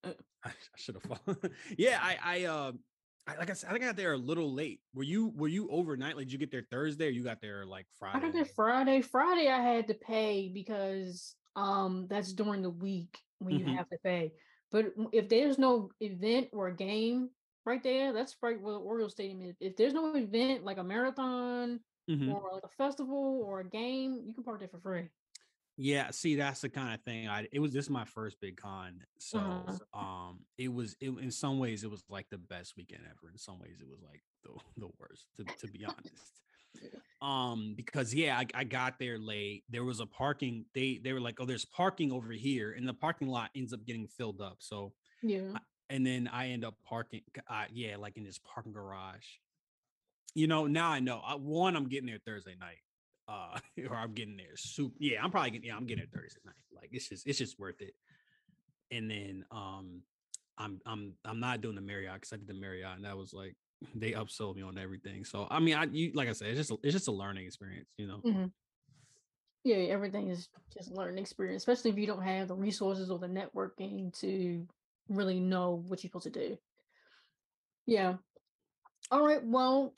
I, 0.04 0.16
I 0.46 0.54
should 0.76 0.96
have 0.96 1.04
fallen. 1.26 1.40
yeah, 1.78 2.00
I 2.02 2.18
I 2.22 2.44
uh 2.46 2.72
I, 3.26 3.36
like 3.36 3.50
I 3.50 3.54
said, 3.54 3.70
I 3.70 3.74
think 3.74 3.84
I 3.86 3.88
got 3.88 3.96
there 3.96 4.14
a 4.14 4.18
little 4.18 4.54
late. 4.54 4.82
Were 4.94 5.04
you 5.04 5.30
were 5.30 5.48
you 5.48 5.70
overnight? 5.70 6.16
Like, 6.18 6.26
did 6.26 6.34
you 6.34 6.40
get 6.40 6.52
there 6.52 6.68
Thursday 6.70 7.08
or 7.08 7.12
you 7.12 7.24
got 7.24 7.42
there 7.42 7.66
like 7.66 7.88
Friday? 7.90 8.14
I 8.14 8.20
Friday? 8.20 8.28
got 8.28 8.34
there 8.34 8.46
Friday. 8.46 9.02
Friday 9.02 9.50
I 9.50 9.62
had 9.62 9.88
to 9.88 9.94
pay 9.96 10.50
because 10.50 11.36
um 11.56 12.08
that's 12.08 12.34
during 12.34 12.62
the 12.62 12.70
week 12.70 13.22
when 13.40 13.58
you 13.58 13.66
Mhm. 13.66 13.76
have 13.76 13.90
to 13.90 13.98
pay. 14.04 14.34
But 14.72 14.94
if 15.12 15.30
there's 15.30 15.58
no 15.60 15.92
event 16.00 16.50
or 16.54 16.68
a 16.68 16.76
game 16.76 17.32
right 17.66 17.82
there, 17.84 18.14
that's 18.14 18.36
right 18.42 18.60
where 18.60 18.74
the 18.74 18.80
Oriole 18.80 19.10
Stadium 19.10 19.42
is. 19.42 19.56
If 19.60 19.76
there's 19.76 19.94
no 19.94 20.14
event 20.16 20.64
like 20.64 20.78
a 20.78 20.84
marathon 20.84 21.84
Mhm. 22.08 22.36
or 22.36 22.54
like 22.54 22.64
a 22.64 22.70
festival 22.70 23.42
or 23.44 23.60
a 23.62 23.70
game, 23.70 24.24
you 24.26 24.34
can 24.34 24.44
park 24.44 24.60
there 24.60 24.70
for 24.70 24.80
free. 24.82 25.10
Yeah, 25.78 26.12
see, 26.12 26.36
that's 26.36 26.62
the 26.62 26.70
kind 26.70 26.94
of 26.94 27.02
thing. 27.02 27.28
I 27.28 27.48
it 27.52 27.60
was 27.60 27.74
this 27.74 27.86
is 27.86 27.90
my 27.90 28.06
first 28.06 28.40
big 28.40 28.58
con, 28.58 29.02
so 29.18 29.40
Uh-huh. 29.40 30.00
um, 30.00 30.40
it 30.58 30.72
was 30.72 30.96
it, 31.02 31.10
in 31.10 31.32
some 31.32 31.58
ways 31.60 31.84
it 31.84 31.90
was 31.90 32.04
like 32.10 32.30
the 32.30 32.38
best 32.38 32.76
weekend 32.78 33.02
ever. 33.06 33.32
In 33.32 33.38
some 33.38 33.60
ways, 33.60 33.78
it 33.82 33.88
was 33.88 34.00
like 34.02 34.22
the 34.44 34.52
the 34.78 34.90
worst, 35.00 35.26
to 35.38 35.44
to 35.44 35.68
be 35.72 35.84
honest. 35.86 36.42
Um, 37.22 37.74
because 37.76 38.14
yeah, 38.14 38.38
I, 38.38 38.46
I 38.54 38.64
got 38.66 39.00
there 39.00 39.18
late. 39.18 39.64
There 39.70 39.84
was 39.84 40.00
a 40.00 40.06
parking. 40.06 40.66
They 40.76 41.00
they 41.04 41.14
were 41.14 41.22
like, 41.22 41.40
oh, 41.40 41.46
there's 41.46 41.66
parking 41.66 42.12
over 42.12 42.32
here, 42.34 42.74
and 42.74 42.88
the 42.88 42.94
parking 42.94 43.30
lot 43.30 43.50
ends 43.56 43.74
up 43.74 43.86
getting 43.86 44.08
filled 44.08 44.42
up. 44.42 44.58
So 44.60 44.94
Yeah. 45.22 45.58
and 45.90 46.06
then 46.06 46.28
I 46.32 46.50
end 46.50 46.64
up 46.66 46.76
parking. 46.84 47.22
Uh, 47.48 47.66
yeah, 47.72 47.96
like 47.98 48.18
in 48.18 48.24
this 48.24 48.40
parking 48.40 48.74
garage. 48.74 49.26
You 50.36 50.48
know, 50.48 50.68
now 50.68 50.90
I 50.90 51.00
know. 51.00 51.22
I, 51.26 51.36
one, 51.36 51.76
I'm 51.76 51.88
getting 51.88 52.08
there 52.08 52.20
Thursday 52.26 52.56
night, 52.60 52.80
uh, 53.28 53.58
or 53.90 53.96
I'm 53.96 54.14
getting 54.14 54.38
there 54.38 54.56
soup. 54.56 54.94
Yeah, 55.00 55.24
I'm 55.24 55.32
probably 55.32 55.52
getting. 55.52 55.68
Yeah, 55.68 55.76
I'm 55.76 55.86
getting 55.86 56.06
there 56.12 56.22
Thursday 56.22 56.42
night. 56.46 56.56
Like 56.74 56.90
it's 56.92 57.10
just, 57.10 57.28
it's 57.28 57.38
just 57.38 57.60
worth 57.60 57.82
it. 57.82 57.96
And 58.92 59.10
then, 59.10 59.46
um, 59.52 60.02
I'm, 60.58 60.80
I'm, 60.86 61.14
I'm 61.26 61.40
not 61.40 61.62
doing 61.62 61.76
the 61.76 61.82
Marriott 61.82 62.14
because 62.16 62.34
I 62.34 62.38
did 62.38 62.48
the 62.48 62.54
Marriott, 62.54 62.96
and 62.96 63.06
that 63.06 63.18
was 63.18 63.34
like 63.34 63.56
they 63.96 64.12
upsold 64.12 64.56
me 64.56 64.62
on 64.62 64.78
everything. 64.78 65.26
So 65.26 65.48
I 65.50 65.60
mean, 65.60 65.76
I, 65.76 65.86
you, 65.86 66.12
like 66.14 66.30
I 66.30 66.34
said, 66.34 66.50
it's 66.50 66.58
just, 66.58 66.72
a, 66.72 66.78
it's 66.84 66.94
just 66.94 67.08
a 67.08 67.12
learning 67.12 67.46
experience, 67.46 67.90
you 67.98 68.08
know. 68.08 68.22
Mhm. 68.26 68.52
Yeah, 69.64 69.78
everything 69.78 70.30
is 70.30 70.50
just 70.78 70.92
learning 70.92 71.20
experience, 71.20 71.62
especially 71.62 71.92
if 71.92 71.98
you 71.98 72.06
don't 72.06 72.22
have 72.22 72.50
the 72.50 72.56
resources 72.56 73.10
or 73.10 73.18
the 73.18 73.28
networking 73.28 74.12
to 74.20 74.68
really 75.08 75.40
know 75.40 75.84
what 75.88 76.04
you're 76.04 76.10
supposed 76.10 76.26
to 76.26 76.30
do. 76.30 76.58
Yeah. 77.86 78.16
All 79.10 79.26
right. 79.26 79.44
Well, 79.44 79.94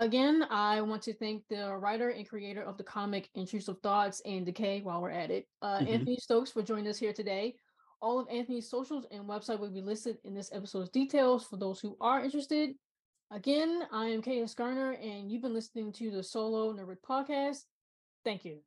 again, 0.00 0.44
I 0.50 0.80
want 0.80 1.02
to 1.02 1.14
thank 1.14 1.44
the 1.48 1.76
writer 1.76 2.10
and 2.10 2.28
creator 2.28 2.62
of 2.62 2.78
the 2.78 2.84
comic 2.84 3.28
Intrusive 3.34 3.80
Thoughts 3.82 4.22
and 4.24 4.46
Decay 4.46 4.80
while 4.82 5.02
we're 5.02 5.10
at 5.10 5.30
it, 5.30 5.46
uh, 5.62 5.78
Mhm. 5.80 5.88
Anthony 5.88 6.16
Stokes, 6.16 6.52
for 6.52 6.62
joining 6.62 6.88
us 6.88 6.98
here 6.98 7.12
today. 7.12 7.58
All 8.00 8.18
of 8.18 8.28
Anthony's 8.28 8.68
socials 8.68 9.06
and 9.10 9.24
website 9.24 9.58
will 9.58 9.70
be 9.70 9.80
listed 9.80 10.18
in 10.24 10.34
this 10.34 10.52
episode's 10.52 10.90
details 10.90 11.44
for 11.44 11.56
those 11.56 11.80
who 11.80 11.96
are 12.00 12.22
interested. 12.22 12.76
Again, 13.30 13.88
I 13.90 14.06
am 14.08 14.22
Kaya 14.22 14.46
Garner, 14.54 14.92
and 14.92 15.30
you've 15.30 15.42
been 15.42 15.54
listening 15.54 15.92
to 15.94 16.10
the 16.10 16.22
Solo 16.22 16.72
Nerd 16.72 17.00
podcast. 17.00 17.64
Thank 18.24 18.44
you. 18.44 18.62